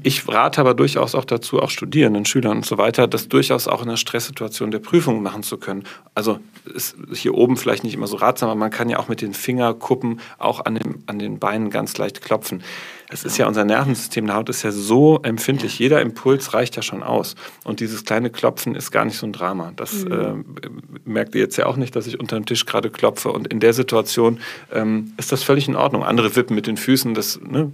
Ich 0.04 0.28
rate 0.28 0.62
aber 0.62 0.76
durchaus 0.76 1.16
auch 1.16 1.26
dazu, 1.26 1.60
auch 1.60 1.72
Studierenden, 1.72 2.26
Schülern 2.26 2.58
und 2.58 2.66
so 2.66 2.78
weiter, 2.78 3.08
das 3.08 3.28
durchaus 3.28 3.68
auch 3.68 3.82
in 3.82 3.90
einer 3.90 3.98
Stresssituation 3.98 4.70
der 4.70 4.80
Prüfung 4.80 5.24
machen 5.24 5.42
zu 5.42 5.58
können. 5.58 5.84
Also 6.14 6.40
ist 6.74 6.96
hier 7.14 7.34
oben 7.34 7.58
vielleicht 7.58 7.84
nicht 7.84 7.96
immer 7.96 8.08
so 8.08 8.18
ratsam, 8.18 8.50
aber 8.50 8.60
man 8.60 8.72
kann 8.72 8.90
ja 8.90 9.00
auch 9.00 9.08
mit 9.08 9.22
den 9.22 9.34
Fingerkuppen 9.34 10.22
auch 10.38 10.64
an 10.66 10.76
den, 10.76 11.04
an 11.08 11.18
den 11.18 11.40
Beinen 11.40 11.72
ganz 11.72 11.98
leicht 11.98 12.22
klopfen. 12.22 12.64
Es 13.10 13.24
ist 13.24 13.38
ja 13.38 13.48
unser 13.48 13.66
Nervensystem, 13.66 14.26
der 14.26 14.36
Haut 14.36 14.50
ist 14.50 14.64
ja 14.64 14.72
so 14.72 15.20
empfindlich. 15.22 15.78
Jeder 15.78 16.02
Impuls 16.02 16.54
reicht 16.54 16.76
ja 16.76 16.82
schon 16.82 17.04
aus. 17.04 17.36
Und 17.64 17.80
dieses 17.80 18.04
kleine 18.04 18.30
Klopfen 18.30 18.76
ist 18.76 18.92
gar 18.92 19.06
nicht 19.06 19.18
so 19.18 19.28
ein 19.28 19.34
Drama. 19.34 19.74
Das 19.76 20.06
mhm. 20.06 20.12
äh, 20.12 20.70
merkt 21.06 21.36
ihr 21.36 21.42
jetzt 21.42 21.58
ja 21.58 21.68
auch 21.68 21.78
nicht, 21.78 21.96
dass 21.96 22.08
ich 22.08 22.20
unter 22.20 22.36
dem 22.36 22.46
Tisch 22.46 22.66
gerade 22.66 22.90
klopfe. 22.90 23.32
Und 23.32 23.48
in 23.48 23.60
der 23.60 23.74
Situation 23.74 24.40
ähm, 24.74 25.14
ist 25.18 25.32
das 25.32 25.44
völlig 25.44 25.68
in 25.68 25.76
Ordnung. 25.76 26.04
Andere 26.04 26.36
wippen 26.36 26.56
mit 26.56 26.68
den 26.68 26.78
Füßen, 26.78 27.14
das 27.14 27.40
ne, 27.42 27.72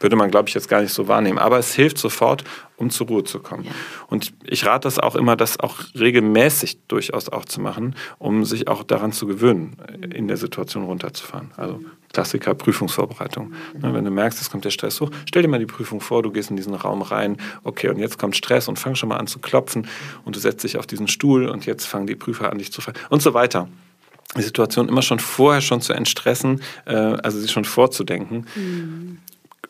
würde 0.00 0.16
man, 0.16 0.30
glaube 0.30 0.48
ich, 0.48 0.54
jetzt 0.54 0.68
gar 0.68 0.80
nicht 0.80 0.92
so 0.92 1.06
wahrnehmen. 1.06 1.38
Aber 1.38 1.58
es 1.58 1.74
hilft 1.74 1.98
sofort, 1.98 2.42
um 2.76 2.90
zur 2.90 3.06
Ruhe 3.06 3.24
zu 3.24 3.38
kommen. 3.38 3.64
Ja. 3.64 3.70
Und 4.08 4.32
ich 4.44 4.64
rate 4.64 4.84
das 4.84 4.98
auch 4.98 5.14
immer, 5.14 5.36
das 5.36 5.60
auch 5.60 5.76
regelmäßig 5.98 6.78
durchaus 6.88 7.28
auch 7.28 7.44
zu 7.44 7.60
machen, 7.60 7.94
um 8.18 8.44
sich 8.44 8.66
auch 8.66 8.82
daran 8.82 9.12
zu 9.12 9.26
gewöhnen, 9.26 9.76
in 10.12 10.26
der 10.26 10.38
Situation 10.38 10.84
runterzufahren. 10.84 11.50
Also 11.56 11.80
Klassiker 12.12 12.54
Prüfungsvorbereitung. 12.54 13.52
Mhm. 13.74 13.94
Wenn 13.94 14.04
du 14.04 14.10
merkst, 14.10 14.40
es 14.40 14.50
kommt 14.50 14.64
der 14.64 14.70
Stress 14.70 15.00
hoch, 15.00 15.10
stell 15.26 15.42
dir 15.42 15.48
mal 15.48 15.60
die 15.60 15.66
Prüfung 15.66 16.00
vor, 16.00 16.22
du 16.22 16.32
gehst 16.32 16.50
in 16.50 16.56
diesen 16.56 16.74
Raum 16.74 17.02
rein, 17.02 17.36
okay, 17.62 17.88
und 17.88 17.98
jetzt 17.98 18.18
kommt 18.18 18.34
Stress 18.34 18.66
und 18.66 18.78
fang 18.78 18.96
schon 18.96 19.10
mal 19.10 19.18
an 19.18 19.28
zu 19.28 19.38
klopfen 19.38 19.86
und 20.24 20.34
du 20.34 20.40
setzt 20.40 20.64
dich 20.64 20.76
auf 20.76 20.86
diesen 20.86 21.06
Stuhl 21.06 21.48
und 21.48 21.66
jetzt 21.66 21.86
fangen 21.86 22.08
die 22.08 22.16
Prüfer 22.16 22.50
an, 22.50 22.58
dich 22.58 22.72
zu 22.72 22.80
fallen 22.80 22.96
und 23.10 23.22
so 23.22 23.34
weiter 23.34 23.68
die 24.36 24.42
Situation 24.42 24.88
immer 24.88 25.02
schon 25.02 25.18
vorher 25.18 25.60
schon 25.60 25.80
zu 25.80 25.92
entstressen, 25.92 26.60
äh, 26.86 26.94
also 26.94 27.40
sich 27.40 27.50
schon 27.50 27.64
vorzudenken. 27.64 28.46
Mhm 28.54 29.18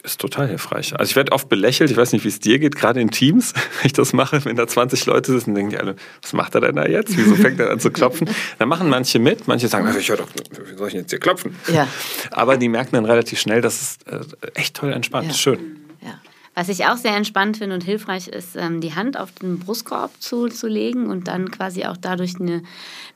ist 0.02 0.20
total 0.20 0.48
hilfreich. 0.48 0.98
Also 0.98 1.10
ich 1.10 1.16
werde 1.16 1.32
oft 1.32 1.48
belächelt, 1.48 1.90
ich 1.90 1.96
weiß 1.96 2.12
nicht, 2.12 2.24
wie 2.24 2.28
es 2.28 2.40
dir 2.40 2.58
geht, 2.58 2.76
gerade 2.76 3.00
in 3.00 3.10
Teams, 3.10 3.52
wenn 3.80 3.86
ich 3.86 3.92
das 3.92 4.12
mache, 4.12 4.44
wenn 4.44 4.56
da 4.56 4.66
20 4.66 5.06
Leute 5.06 5.32
sitzen, 5.32 5.54
denken 5.54 5.70
die 5.70 5.78
alle, 5.78 5.96
was 6.22 6.32
macht 6.32 6.54
er 6.54 6.62
denn 6.62 6.76
da 6.76 6.86
jetzt? 6.86 7.16
Wieso 7.16 7.34
fängt 7.36 7.60
er 7.60 7.70
an 7.70 7.80
zu 7.80 7.90
klopfen? 7.90 8.28
Dann 8.58 8.68
machen 8.68 8.88
manche 8.88 9.18
mit, 9.18 9.46
manche 9.46 9.68
sagen, 9.68 9.94
ich 9.98 10.08
höre 10.08 10.18
doch, 10.18 10.28
wie 10.70 10.76
soll 10.76 10.88
ich 10.88 10.94
jetzt 10.94 11.10
hier 11.10 11.20
klopfen? 11.20 11.54
Ja. 11.72 11.86
Aber 12.30 12.56
die 12.56 12.68
merken 12.68 12.96
dann 12.96 13.04
relativ 13.04 13.40
schnell, 13.40 13.60
dass 13.60 13.82
es 13.82 13.98
äh, 14.12 14.20
echt 14.54 14.76
toll 14.76 14.92
entspannt, 14.92 15.28
ja. 15.28 15.34
schön. 15.34 15.80
Ja. 16.02 16.20
Was 16.54 16.68
ich 16.68 16.86
auch 16.86 16.96
sehr 16.96 17.16
entspannt 17.16 17.58
finde 17.58 17.74
und 17.74 17.84
hilfreich 17.84 18.28
ist, 18.28 18.56
ähm, 18.56 18.80
die 18.80 18.94
Hand 18.94 19.18
auf 19.18 19.32
den 19.32 19.58
Brustkorb 19.58 20.10
zu, 20.18 20.48
zu 20.48 20.66
legen 20.66 21.06
und 21.06 21.28
dann 21.28 21.50
quasi 21.50 21.84
auch 21.84 21.96
dadurch 21.96 22.40
eine, 22.40 22.62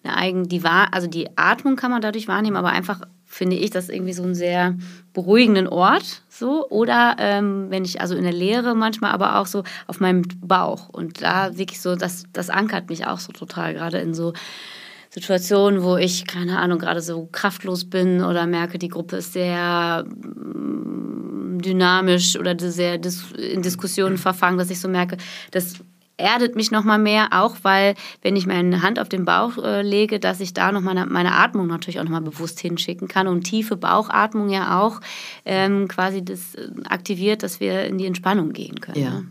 eine 0.03 0.17
eigen, 0.17 0.49
die, 0.49 0.63
also 0.65 1.09
die 1.09 1.29
Atmung 1.37 1.77
kann 1.77 1.91
man 1.91 2.01
dadurch 2.01 2.29
wahrnehmen, 2.29 2.57
aber 2.57 2.71
einfach 2.71 3.01
finde 3.35 3.57
ich 3.57 3.71
das 3.71 3.89
irgendwie 3.89 4.13
so 4.13 4.23
einen 4.23 4.37
sehr 4.37 4.77
beruhigenden 5.13 5.67
Ort. 5.67 6.23
So. 6.35 6.69
Oder 6.69 7.17
ähm, 7.19 7.67
wenn 7.71 7.85
ich 7.85 8.01
also 8.01 8.17
in 8.17 8.25
der 8.25 8.33
Lehre 8.33 8.75
manchmal 8.75 9.13
aber 9.13 9.39
auch 9.39 9.47
so 9.47 9.63
auf 9.87 10.01
meinem 10.01 10.23
Bauch. 10.41 10.89
Und 10.89 11.23
da 11.23 11.57
wirklich 11.57 11.81
so, 11.81 11.95
das, 11.95 12.25
das 12.33 12.51
ankert 12.51 12.89
mich 12.89 13.07
auch 13.07 13.19
so 13.19 13.33
total, 13.33 13.75
gerade 13.75 13.99
in 13.99 14.15
so 14.15 14.33
Situationen, 15.11 15.85
wo 15.85 15.97
ich, 15.97 16.27
keine 16.27 16.59
Ahnung, 16.59 16.81
gerade 16.81 17.01
so 17.01 17.29
kraftlos 17.31 17.85
bin 17.85 18.25
oder 18.25 18.47
merke, 18.47 18.79
die 18.79 18.89
Gruppe 18.89 19.19
ist 19.19 19.33
sehr 19.33 20.05
mm, 20.05 21.61
dynamisch 21.61 22.37
oder 22.37 22.59
sehr 22.59 22.95
in 22.95 23.63
Diskussionen 23.63 24.19
verfangen, 24.19 24.59
dass 24.59 24.71
ich 24.71 24.81
so 24.81 24.89
merke, 24.89 25.17
dass 25.53 25.75
erdet 26.17 26.57
mich 26.57 26.71
noch 26.71 26.85
mal 26.85 26.99
mehr, 26.99 27.29
auch 27.33 27.57
weil, 27.63 27.95
wenn 28.23 28.37
ich 28.37 28.47
meine 28.47 28.83
Hand 28.83 28.99
auf 28.99 29.09
den 29.09 29.25
Bauch 29.25 29.59
äh, 29.59 29.83
lege, 29.83 30.21
dass 30.21 30.41
ich 30.41 30.55
da 30.55 30.73
noch 30.73 30.81
meine, 30.81 31.07
meine 31.07 31.33
Atmung 31.33 31.67
natürlich 31.67 31.99
auch 31.99 32.05
noch 32.05 32.11
mal 32.11 32.21
bewusst 32.21 32.61
hinschicken 32.61 33.09
kann 33.09 33.27
und 33.27 33.43
tiefe 33.43 33.77
Bauchatmung 33.77 34.49
ja 34.49 34.81
auch 34.81 35.01
ähm, 35.45 35.89
quasi 35.89 36.25
das 36.25 36.55
äh, 36.55 36.69
aktiviert, 36.89 37.43
dass 37.43 37.61
wir 37.61 37.85
in 37.85 37.99
die 37.99 38.07
Entspannung 38.07 38.53
gehen 38.53 38.81
können. 38.81 39.03
Ja. 39.03 39.11
Ne? 39.11 39.27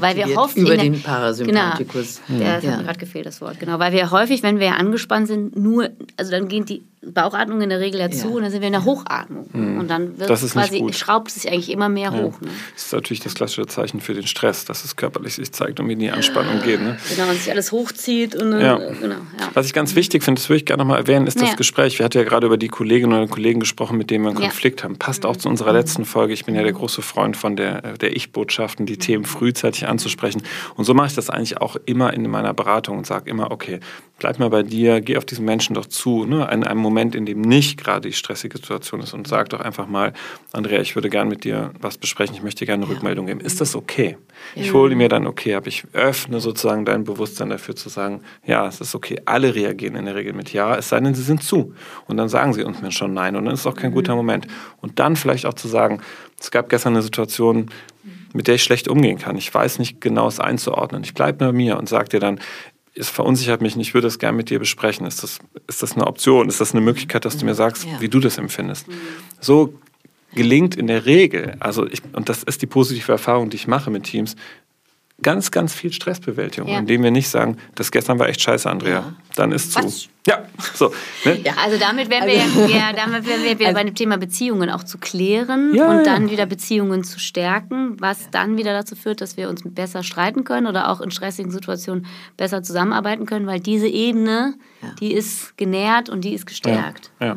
Weil 0.00 0.16
wir 0.16 0.34
häufig 0.34 0.62
über 0.62 0.76
den 0.76 1.02
Parasympathikus. 1.02 2.20
Genau, 2.26 2.38
der 2.38 2.46
ja. 2.46 2.54
hat 2.54 2.78
mir 2.78 2.84
gerade 2.84 2.98
gefehlt, 2.98 3.26
das 3.26 3.40
Wort. 3.40 3.60
Genau, 3.60 3.78
weil 3.78 3.92
wir 3.92 4.10
häufig, 4.10 4.42
wenn 4.42 4.58
wir 4.58 4.76
angespannt 4.76 5.28
sind, 5.28 5.56
nur, 5.56 5.90
also 6.16 6.30
dann 6.30 6.48
gehen 6.48 6.64
die 6.64 6.82
Bauchatmung 7.12 7.60
in 7.60 7.70
der 7.70 7.80
Regel 7.80 8.00
ja 8.00 8.10
zu 8.10 8.28
ja. 8.28 8.34
und 8.34 8.42
dann 8.42 8.50
sind 8.50 8.60
wir 8.60 8.66
in 8.66 8.72
der 8.72 8.84
Hochatmung. 8.84 9.48
Mhm. 9.52 9.78
Und 9.78 9.88
dann 9.88 10.18
wird 10.18 10.28
quasi, 10.28 10.84
schraubt 10.92 11.28
es 11.28 11.34
sich 11.34 11.50
eigentlich 11.50 11.70
immer 11.70 11.88
mehr 11.88 12.10
ja. 12.12 12.22
hoch. 12.22 12.40
Ne? 12.40 12.48
Das 12.74 12.86
ist 12.86 12.92
natürlich 12.92 13.20
das 13.20 13.34
klassische 13.34 13.66
Zeichen 13.66 14.00
für 14.00 14.14
den 14.14 14.26
Stress, 14.26 14.64
dass 14.64 14.84
es 14.84 14.96
körperlich 14.96 15.34
sich 15.34 15.52
zeigt 15.52 15.78
und 15.78 15.88
wie 15.88 15.96
die 15.96 16.10
Anspannung 16.10 16.62
geht. 16.62 16.80
Ne? 16.80 16.98
Genau, 17.14 17.28
und 17.30 17.36
sich 17.36 17.50
alles 17.50 17.70
hochzieht. 17.72 18.34
Und, 18.34 18.60
ja. 18.60 18.76
Genau, 18.76 19.16
Was 19.54 19.66
ich 19.66 19.72
ganz 19.72 19.94
wichtig 19.94 20.24
finde, 20.24 20.40
das 20.40 20.48
würde 20.48 20.58
ich 20.58 20.66
gerne 20.66 20.82
noch 20.82 20.88
mal 20.88 20.98
erwähnen, 20.98 21.26
ist 21.26 21.40
das 21.40 21.56
Gespräch. 21.56 21.98
Wir 21.98 22.04
hatten 22.04 22.18
ja 22.18 22.24
gerade 22.24 22.46
über 22.46 22.56
die 22.56 22.68
Kolleginnen 22.68 23.20
und 23.20 23.30
Kollegen 23.30 23.60
gesprochen, 23.60 23.98
mit 23.98 24.10
denen 24.10 24.24
wir 24.24 24.30
einen 24.30 24.38
Konflikt 24.38 24.82
haben. 24.82 24.96
Passt 24.96 25.22
mhm. 25.22 25.30
auch 25.30 25.36
zu 25.36 25.48
unserer 25.48 25.72
letzten 25.72 26.04
Folge. 26.04 26.32
Ich 26.32 26.44
bin 26.44 26.54
ja 26.54 26.62
der 26.62 26.72
große 26.72 27.02
Freund 27.02 27.36
von 27.36 27.56
der, 27.56 27.96
der 27.98 28.16
Ich-Botschaften, 28.16 28.86
die 28.86 28.96
Themen 28.96 29.24
frühzeitig 29.24 29.65
anzusprechen. 29.86 30.42
Und 30.76 30.84
so 30.84 30.94
mache 30.94 31.08
ich 31.08 31.14
das 31.14 31.30
eigentlich 31.30 31.60
auch 31.60 31.76
immer 31.86 32.12
in 32.12 32.28
meiner 32.30 32.54
Beratung 32.54 32.98
und 32.98 33.06
sage 33.06 33.30
immer, 33.30 33.50
okay, 33.50 33.80
bleib 34.18 34.38
mal 34.38 34.50
bei 34.50 34.62
dir, 34.62 35.00
geh 35.00 35.16
auf 35.16 35.24
diesen 35.24 35.44
Menschen 35.44 35.74
doch 35.74 35.86
zu, 35.86 36.24
ne? 36.24 36.48
in 36.52 36.64
einem 36.64 36.80
Moment, 36.80 37.14
in 37.14 37.26
dem 37.26 37.40
nicht 37.40 37.82
gerade 37.82 38.08
die 38.08 38.14
stressige 38.14 38.56
Situation 38.56 39.00
ist 39.00 39.12
und 39.12 39.26
sag 39.28 39.50
doch 39.50 39.60
einfach 39.60 39.86
mal, 39.86 40.12
Andrea, 40.52 40.80
ich 40.80 40.94
würde 40.94 41.10
gerne 41.10 41.28
mit 41.28 41.44
dir 41.44 41.72
was 41.80 41.98
besprechen, 41.98 42.34
ich 42.34 42.42
möchte 42.42 42.64
gerne 42.64 42.84
eine 42.84 42.90
ja. 42.90 42.96
Rückmeldung 42.96 43.26
geben. 43.26 43.40
Ist 43.40 43.60
das 43.60 43.76
okay? 43.76 44.16
Ja. 44.54 44.62
Ich 44.62 44.72
hole 44.72 44.94
mir 44.96 45.08
dann 45.08 45.26
okay 45.26 45.54
ab, 45.54 45.66
ich 45.66 45.84
öffne 45.92 46.40
sozusagen 46.40 46.84
dein 46.84 47.04
Bewusstsein 47.04 47.50
dafür 47.50 47.76
zu 47.76 47.88
sagen, 47.88 48.22
ja, 48.44 48.66
es 48.66 48.80
ist 48.80 48.94
okay. 48.94 49.20
Alle 49.24 49.54
reagieren 49.54 49.96
in 49.96 50.06
der 50.06 50.14
Regel 50.14 50.32
mit 50.32 50.52
Ja, 50.52 50.76
es 50.76 50.88
sei 50.88 51.00
denn, 51.00 51.14
sie 51.14 51.22
sind 51.22 51.42
zu. 51.42 51.74
Und 52.06 52.16
dann 52.16 52.28
sagen 52.28 52.52
sie 52.54 52.64
uns 52.64 52.80
mir 52.80 52.92
schon 52.92 53.12
Nein 53.12 53.36
und 53.36 53.44
dann 53.44 53.54
ist 53.54 53.60
es 53.60 53.66
auch 53.66 53.76
kein 53.76 53.92
guter 53.92 54.12
mhm. 54.12 54.18
Moment. 54.18 54.46
Und 54.80 54.98
dann 54.98 55.16
vielleicht 55.16 55.46
auch 55.46 55.54
zu 55.54 55.68
sagen, 55.68 56.00
es 56.38 56.50
gab 56.50 56.68
gestern 56.68 56.94
eine 56.94 57.02
Situation, 57.02 57.70
mit 58.36 58.46
der 58.46 58.56
ich 58.56 58.62
schlecht 58.62 58.88
umgehen 58.88 59.18
kann. 59.18 59.36
Ich 59.36 59.52
weiß 59.52 59.78
nicht 59.78 60.00
genau 60.00 60.28
es 60.28 60.38
einzuordnen. 60.38 61.02
Ich 61.02 61.14
bleibe 61.14 61.38
bei 61.46 61.52
mir 61.52 61.78
und 61.78 61.88
sage 61.88 62.10
dir 62.10 62.20
dann, 62.20 62.40
es 62.94 63.10
verunsichert 63.10 63.60
mich 63.60 63.76
nicht, 63.76 63.88
ich 63.88 63.94
würde 63.94 64.06
das 64.06 64.18
gerne 64.18 64.36
mit 64.36 64.48
dir 64.48 64.58
besprechen. 64.58 65.06
Ist 65.06 65.22
das, 65.22 65.38
ist 65.66 65.82
das 65.82 65.92
eine 65.92 66.06
Option? 66.06 66.48
Ist 66.48 66.60
das 66.60 66.72
eine 66.72 66.80
Möglichkeit, 66.80 67.24
dass 67.24 67.36
du 67.36 67.44
mir 67.44 67.54
sagst, 67.54 67.84
ja. 67.84 68.00
wie 68.00 68.08
du 68.08 68.20
das 68.20 68.38
empfindest? 68.38 68.86
So 69.40 69.74
gelingt 70.34 70.76
in 70.76 70.86
der 70.86 71.06
Regel, 71.06 71.56
also 71.60 71.86
ich, 71.86 72.02
und 72.12 72.28
das 72.28 72.42
ist 72.42 72.62
die 72.62 72.66
positive 72.66 73.10
Erfahrung, 73.10 73.50
die 73.50 73.56
ich 73.56 73.66
mache 73.66 73.90
mit 73.90 74.04
Teams, 74.04 74.36
ganz, 75.22 75.50
ganz 75.50 75.72
viel 75.74 75.92
Stressbewältigung, 75.92 76.68
ja. 76.68 76.78
indem 76.78 77.02
wir 77.02 77.10
nicht 77.10 77.28
sagen, 77.28 77.56
das 77.74 77.90
gestern 77.90 78.18
war 78.18 78.28
echt 78.28 78.40
scheiße, 78.40 78.68
Andrea. 78.68 78.92
Ja. 78.92 79.14
Dann 79.34 79.52
ist 79.52 79.72
zu. 79.72 79.82
Was? 79.82 80.08
Ja, 80.26 80.44
so. 80.74 80.92
Ne? 81.24 81.40
Ja, 81.44 81.54
also 81.62 81.78
damit 81.78 82.10
wären 82.10 82.26
wir, 82.26 82.42
also, 82.42 82.66
ja, 82.66 82.92
damit 82.92 83.26
wären 83.26 83.44
wir 83.44 83.58
wieder 83.58 83.68
also, 83.68 83.78
bei 83.78 83.84
dem 83.84 83.94
Thema 83.94 84.18
Beziehungen 84.18 84.70
auch 84.70 84.82
zu 84.82 84.98
klären 84.98 85.72
ja, 85.72 85.88
und 85.88 86.04
dann 86.04 86.30
wieder 86.30 86.46
Beziehungen 86.46 87.04
zu 87.04 87.20
stärken, 87.20 87.96
was 88.00 88.30
dann 88.30 88.56
wieder 88.56 88.72
dazu 88.72 88.96
führt, 88.96 89.20
dass 89.20 89.36
wir 89.36 89.48
uns 89.48 89.62
besser 89.64 90.02
streiten 90.02 90.42
können 90.44 90.66
oder 90.66 90.90
auch 90.90 91.00
in 91.00 91.12
stressigen 91.12 91.52
Situationen 91.52 92.06
besser 92.36 92.62
zusammenarbeiten 92.62 93.24
können, 93.24 93.46
weil 93.46 93.60
diese 93.60 93.86
Ebene, 93.86 94.54
die 95.00 95.14
ist 95.14 95.56
genährt 95.56 96.08
und 96.08 96.22
die 96.22 96.34
ist 96.34 96.46
gestärkt. 96.46 97.12
Ja, 97.20 97.36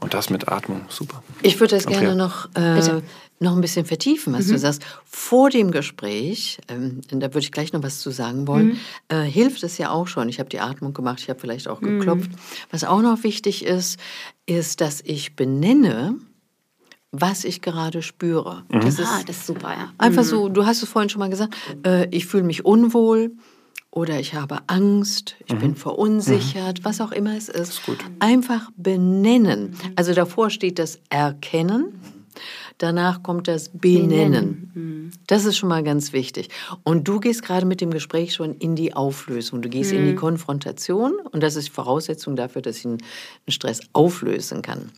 Und 0.00 0.14
das 0.14 0.28
mit 0.28 0.48
Atmung, 0.48 0.82
super. 0.88 1.22
Ich 1.42 1.58
würde 1.58 1.74
das 1.76 1.86
okay. 1.86 2.00
gerne 2.00 2.16
noch 2.16 2.48
äh, 2.54 3.00
noch 3.38 3.54
ein 3.54 3.60
bisschen 3.60 3.84
vertiefen, 3.84 4.32
was 4.32 4.46
mhm. 4.46 4.52
du 4.52 4.58
sagst. 4.58 4.82
Vor 5.04 5.50
dem 5.50 5.70
Gespräch, 5.70 6.58
ähm, 6.68 7.00
da 7.10 7.26
würde 7.34 7.40
ich 7.40 7.52
gleich 7.52 7.72
noch 7.72 7.82
was 7.82 8.00
zu 8.00 8.10
sagen 8.10 8.46
wollen, 8.46 8.68
mhm. 8.68 8.78
äh, 9.08 9.22
hilft 9.22 9.62
es 9.62 9.78
ja 9.78 9.90
auch 9.90 10.06
schon. 10.06 10.28
Ich 10.28 10.38
habe 10.38 10.48
die 10.48 10.60
Atmung 10.60 10.94
gemacht, 10.94 11.20
ich 11.20 11.28
habe 11.28 11.38
vielleicht 11.38 11.68
auch 11.68 11.80
geklopft. 11.80 12.30
hilft. 12.30 12.38
Was 12.70 12.84
auch 12.84 13.02
noch 13.02 13.22
wichtig 13.24 13.64
ist, 13.64 14.00
ist, 14.46 14.80
dass 14.80 15.02
ich 15.02 15.36
benenne, 15.36 16.16
was 17.12 17.44
ich 17.44 17.60
gerade 17.62 18.02
spüre. 18.02 18.64
Mhm. 18.70 18.80
Das, 18.80 18.98
ist 18.98 19.08
ah, 19.08 19.22
das 19.26 19.36
ist 19.36 19.46
super, 19.46 19.72
ja. 19.72 19.92
Einfach 19.98 20.22
mhm. 20.22 20.28
so, 20.28 20.48
du 20.48 20.66
hast 20.66 20.82
es 20.82 20.88
vorhin 20.88 21.08
schon 21.08 21.20
mal 21.20 21.30
gesagt, 21.30 21.54
äh, 21.84 22.08
ich 22.10 22.26
fühle 22.26 22.44
mich 22.44 22.64
unwohl 22.64 23.32
oder 23.90 24.20
ich 24.20 24.34
habe 24.34 24.58
Angst, 24.66 25.36
ich 25.46 25.54
mhm. 25.54 25.60
bin 25.60 25.76
verunsichert, 25.76 26.80
mhm. 26.80 26.84
was 26.84 27.00
auch 27.00 27.12
immer 27.12 27.36
es 27.36 27.48
ist. 27.48 27.78
ist 27.78 27.82
Einfach 28.18 28.70
benennen. 28.76 29.70
Mhm. 29.70 29.92
Also 29.96 30.14
davor 30.14 30.50
steht 30.50 30.78
das 30.78 31.00
Erkennen. 31.08 31.98
Danach 32.78 33.22
kommt 33.22 33.48
das 33.48 33.70
Benennen. 33.70 34.08
Benennen. 34.08 34.70
Mhm. 34.74 35.10
Das 35.26 35.44
ist 35.44 35.56
schon 35.56 35.68
mal 35.68 35.82
ganz 35.82 36.12
wichtig. 36.12 36.48
Und 36.84 37.08
du 37.08 37.20
gehst 37.20 37.42
gerade 37.42 37.66
mit 37.66 37.80
dem 37.80 37.90
Gespräch 37.90 38.34
schon 38.34 38.54
in 38.56 38.76
die 38.76 38.94
Auflösung. 38.94 39.62
Du 39.62 39.68
gehst 39.68 39.92
in 39.92 40.04
die 40.06 40.14
Konfrontation 40.14 41.14
und 41.30 41.42
das 41.42 41.56
ist 41.56 41.70
Voraussetzung 41.70 42.36
dafür, 42.36 42.62
dass 42.62 42.78
ich 42.78 42.86
einen 42.86 42.98
Stress 43.48 43.80
auflösen 43.92 44.62
kann. 44.62 44.90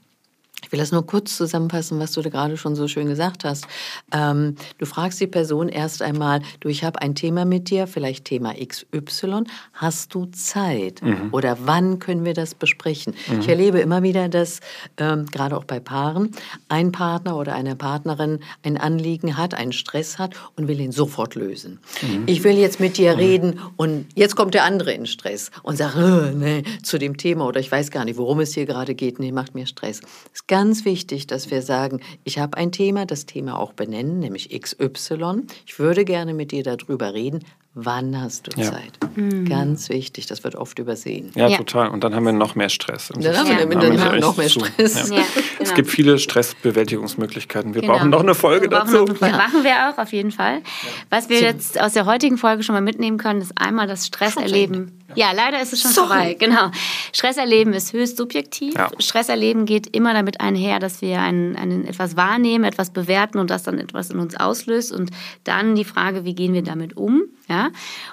Ich 0.69 0.73
will 0.73 0.81
das 0.81 0.93
nur 0.93 1.07
kurz 1.07 1.35
zusammenfassen, 1.35 1.99
was 1.99 2.13
du 2.13 2.21
da 2.21 2.29
gerade 2.29 2.59
schon 2.59 2.77
so 2.77 2.89
schön 2.89 3.09
gesagt 3.09 3.43
hast. 3.43 3.67
Ähm, 4.13 4.55
du 4.77 4.85
fragst 4.85 5.19
die 5.19 5.27
Person 5.27 5.71
erst 5.71 6.03
einmal, 6.03 6.43
du, 6.61 6.69
ich 6.69 6.85
habe 6.85 7.01
ein 7.01 7.15
Thema 7.15 7.47
mit 7.47 7.71
dir, 7.71 7.87
vielleicht 7.87 8.27
Thema 8.27 8.53
XY. 8.53 9.45
Hast 9.73 10.15
du 10.15 10.27
Zeit? 10.27 11.01
Mhm. 11.01 11.31
Oder 11.33 11.57
wann 11.65 12.01
können 12.01 12.27
wir 12.27 12.35
das 12.35 12.55
besprechen? 12.55 13.15
Mhm. 13.29 13.41
Ich 13.41 13.49
erlebe 13.49 13.79
immer 13.81 14.03
wieder, 14.03 14.29
dass 14.29 14.61
ähm, 14.99 15.25
gerade 15.25 15.57
auch 15.57 15.65
bei 15.65 15.81
Paaren 15.81 16.33
ein 16.69 16.93
Partner 16.93 17.39
oder 17.39 17.55
eine 17.55 17.75
Partnerin 17.75 18.41
ein 18.63 18.77
Anliegen 18.77 19.39
hat, 19.39 19.55
einen 19.55 19.73
Stress 19.73 20.19
hat 20.19 20.35
und 20.57 20.69
will 20.69 20.81
ihn 20.81 20.93
sofort 20.93 21.35
lösen. 21.35 21.79
Mhm. 22.03 22.25
Ich 22.27 22.45
will 22.45 22.59
jetzt 22.59 22.79
mit 22.79 22.99
dir 22.99 23.15
mhm. 23.15 23.19
reden 23.19 23.61
und 23.79 24.05
jetzt 24.17 24.37
kommt 24.37 24.53
der 24.53 24.65
andere 24.65 24.93
in 24.93 25.07
Stress 25.07 25.51
und 25.63 25.79
sagt, 25.79 25.97
äh, 25.97 26.35
nee, 26.35 26.63
zu 26.83 26.99
dem 26.99 27.17
Thema 27.17 27.47
oder 27.47 27.59
ich 27.59 27.73
weiß 27.73 27.91
gar 27.91 28.05
nicht, 28.05 28.19
worum 28.19 28.41
es 28.41 28.53
hier 28.53 28.67
gerade 28.67 28.95
geht, 28.95 29.19
nee, 29.19 29.33
macht 29.33 29.55
mir 29.55 29.67
Stress. 29.67 30.03
Das 30.31 30.47
ganz 30.59 30.85
wichtig, 30.85 31.29
dass 31.29 31.53
wir 31.53 31.63
sagen, 31.63 32.01
ich 32.25 32.41
habe 32.41 32.57
ein 32.57 32.73
Thema, 32.73 33.07
das 33.07 33.27
Thema 33.27 33.59
auch 33.59 33.73
benennen, 33.73 34.19
nämlich 34.19 34.49
XY. 34.51 35.43
Ich 35.67 35.79
würde 35.79 36.05
gerne 36.05 36.35
mit 36.35 36.51
dir 36.51 36.65
darüber 36.65 37.15
reden. 37.15 37.45
Wann 37.75 38.21
hast 38.21 38.49
du 38.49 38.61
ja. 38.61 38.73
Zeit? 38.73 38.99
Mhm. 39.15 39.49
Ganz 39.49 39.89
wichtig, 39.89 40.27
das 40.27 40.43
wird 40.43 40.57
oft 40.57 40.81
übersehen. 40.81 41.31
Ja, 41.37 41.47
ja, 41.47 41.59
total. 41.59 41.91
Und 41.91 42.03
dann 42.03 42.13
haben 42.13 42.25
wir 42.25 42.33
noch 42.33 42.57
mehr 42.57 42.71
Stress. 42.71 43.13
dann 43.15 43.25
haben 43.37 43.47
wir, 43.47 43.59
ja. 43.59 43.67
dann 43.67 44.01
haben 44.01 44.15
wir 44.15 44.21
noch 44.21 44.37
mehr 44.37 44.49
Stress. 44.49 45.11
Genau. 45.11 45.23
Es 45.61 45.75
gibt 45.75 45.89
viele 45.89 46.19
Stressbewältigungsmöglichkeiten. 46.19 47.75
Wir 47.75 47.83
genau. 47.83 47.95
brauchen 47.95 48.11
noch 48.11 48.23
eine 48.23 48.35
Folge 48.35 48.63
wir 48.63 48.79
dazu. 48.79 49.05
Eine 49.05 49.15
Folge. 49.15 49.37
Machen 49.37 49.63
wir 49.63 49.91
auch, 49.91 49.99
auf 49.99 50.13
jeden 50.13 50.33
Fall. 50.33 50.63
Was 51.09 51.29
wir 51.29 51.41
jetzt 51.41 51.81
aus 51.81 51.93
der 51.93 52.07
heutigen 52.07 52.37
Folge 52.37 52.65
schon 52.65 52.75
mal 52.75 52.81
mitnehmen 52.81 53.19
können, 53.19 53.41
ist 53.41 53.53
einmal 53.55 53.87
das 53.87 54.09
Stresserleben. 54.09 54.98
Ja, 55.15 55.33
leider 55.33 55.61
ist 55.61 55.73
es 55.73 55.81
schon 55.81 55.93
Sorry. 55.93 56.09
vorbei. 56.09 56.37
Genau. 56.39 56.71
Stresserleben 57.13 57.73
ist 57.73 57.93
höchst 57.93 58.17
subjektiv. 58.17 58.75
Stresserleben 58.99 59.65
geht 59.65 59.95
immer 59.97 60.13
damit 60.13 60.41
einher, 60.41 60.79
dass 60.79 61.01
wir 61.01 61.21
einen, 61.21 61.57
einen 61.57 61.87
etwas 61.87 62.17
wahrnehmen, 62.17 62.65
etwas 62.65 62.91
bewerten 62.91 63.39
und 63.39 63.51
das 63.51 63.63
dann 63.63 63.79
etwas 63.79 64.11
in 64.11 64.19
uns 64.19 64.37
auslöst. 64.37 64.93
Und 64.93 65.11
dann 65.45 65.75
die 65.75 65.85
Frage, 65.85 66.25
wie 66.25 66.35
gehen 66.35 66.53
wir 66.53 66.63
damit 66.63 66.97
um? 66.97 67.23
Ja? 67.49 67.71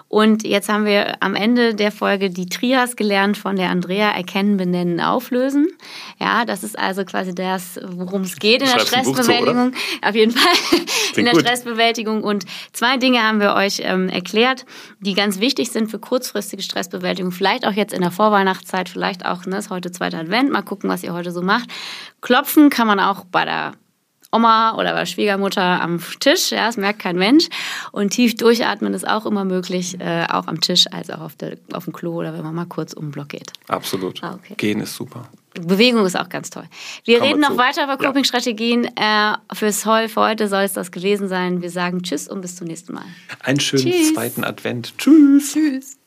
Und 0.08 0.44
jetzt 0.44 0.70
haben 0.70 0.86
wir 0.86 1.22
am 1.22 1.36
Ende 1.36 1.76
der 1.76 1.92
Folge 1.92 2.30
die 2.30 2.48
Trias 2.48 2.96
gelernt 2.96 3.38
von 3.38 3.58
der 3.58 3.70
Andrea, 3.70 4.12
erkennen, 4.12 4.56
benennen, 4.56 5.02
auflösen. 5.02 5.68
Ja, 6.20 6.46
das 6.46 6.64
ist 6.64 6.80
also 6.80 7.04
quasi 7.04 7.36
das, 7.36 7.80
worum 7.84 8.22
es 8.22 8.38
geht 8.38 8.62
in 8.62 8.70
der 8.70 8.80
Stressbewältigung. 8.80 9.74
Zu, 9.74 10.08
Auf 10.08 10.16
jeden 10.16 10.32
Fall 10.32 10.80
in 11.18 11.26
der 11.26 11.34
gut. 11.34 11.42
Stressbewältigung. 11.42 12.24
Und 12.24 12.46
zwei 12.72 12.96
Dinge 12.96 13.22
haben 13.22 13.42
wir 13.42 13.54
euch 13.56 13.82
ähm, 13.84 14.08
erklärt, 14.08 14.66
die 15.02 15.14
ganz 15.14 15.40
wichtig 15.40 15.72
sind 15.72 15.92
für 15.92 16.00
kurzfristige 16.00 16.64
Stressbewältigung. 16.86 17.32
Vielleicht 17.32 17.66
auch 17.66 17.74
jetzt 17.74 17.94
in 17.94 18.02
der 18.02 18.12
Vorweihnachtszeit, 18.12 18.90
vielleicht 18.90 19.26
auch, 19.26 19.46
ne, 19.46 19.58
ist 19.58 19.70
heute 19.70 19.92
zweiter 19.92 20.20
Advent, 20.20 20.52
mal 20.52 20.62
gucken, 20.62 20.90
was 20.90 21.04
ihr 21.04 21.14
heute 21.14 21.32
so 21.32 21.42
macht. 21.42 21.70
Klopfen 22.22 22.70
kann 22.70 22.88
man 22.88 23.00
auch 23.00 23.26
bei 23.26 23.46
der 23.46 23.74
Oma 24.32 24.76
oder 24.76 24.94
bei 24.94 25.06
Schwiegermutter 25.06 25.82
am 25.82 26.00
Tisch, 26.20 26.52
ja, 26.52 26.66
das 26.68 26.78
merkt 26.78 27.00
kein 27.00 27.18
Mensch. 27.18 27.48
Und 27.92 28.10
tief 28.12 28.36
durchatmen 28.36 28.94
ist 28.94 29.08
auch 29.08 29.26
immer 29.26 29.46
möglich, 29.46 30.00
äh, 30.00 30.26
auch 30.30 30.48
am 30.48 30.60
Tisch 30.60 30.86
als 30.92 31.10
auch 31.10 31.22
auf, 31.22 31.36
der, 31.36 31.58
auf 31.74 31.86
dem 31.86 31.94
Klo 31.94 32.16
oder 32.16 32.34
wenn 32.34 32.44
man 32.44 32.54
mal 32.54 32.66
kurz 32.66 32.94
um 32.94 33.06
den 33.06 33.12
Block 33.12 33.30
geht. 33.30 33.54
Absolut. 33.68 34.22
Ah, 34.24 34.36
okay. 34.36 34.56
Gehen 34.58 34.82
ist 34.82 34.96
super. 34.96 35.30
Bewegung 35.54 36.06
ist 36.06 36.20
auch 36.20 36.28
ganz 36.28 36.50
toll. 36.50 36.66
Wir 37.06 37.20
Komm 37.20 37.28
reden 37.30 37.40
noch 37.40 37.56
weiter 37.56 37.86
über 37.86 37.98
Coping-Strategien. 37.98 38.90
Ja. 39.00 39.42
Äh, 39.50 39.56
fürs 39.56 39.84
für 39.84 40.10
heute 40.18 40.50
soll 40.50 40.64
es 40.64 40.74
das 40.74 40.92
gewesen 40.92 41.30
sein. 41.30 41.62
Wir 41.62 41.70
sagen 41.70 42.04
Tschüss 42.04 42.28
und 42.28 42.42
bis 42.42 42.58
zum 42.58 42.68
nächsten 42.68 42.94
Mal. 42.94 43.06
Einen 43.42 43.62
schönen 43.62 43.84
Tschüss. 43.84 44.14
zweiten 44.14 44.44
Advent. 44.44 44.98
Tschüss. 44.98 45.54
Tschüss. 45.54 45.98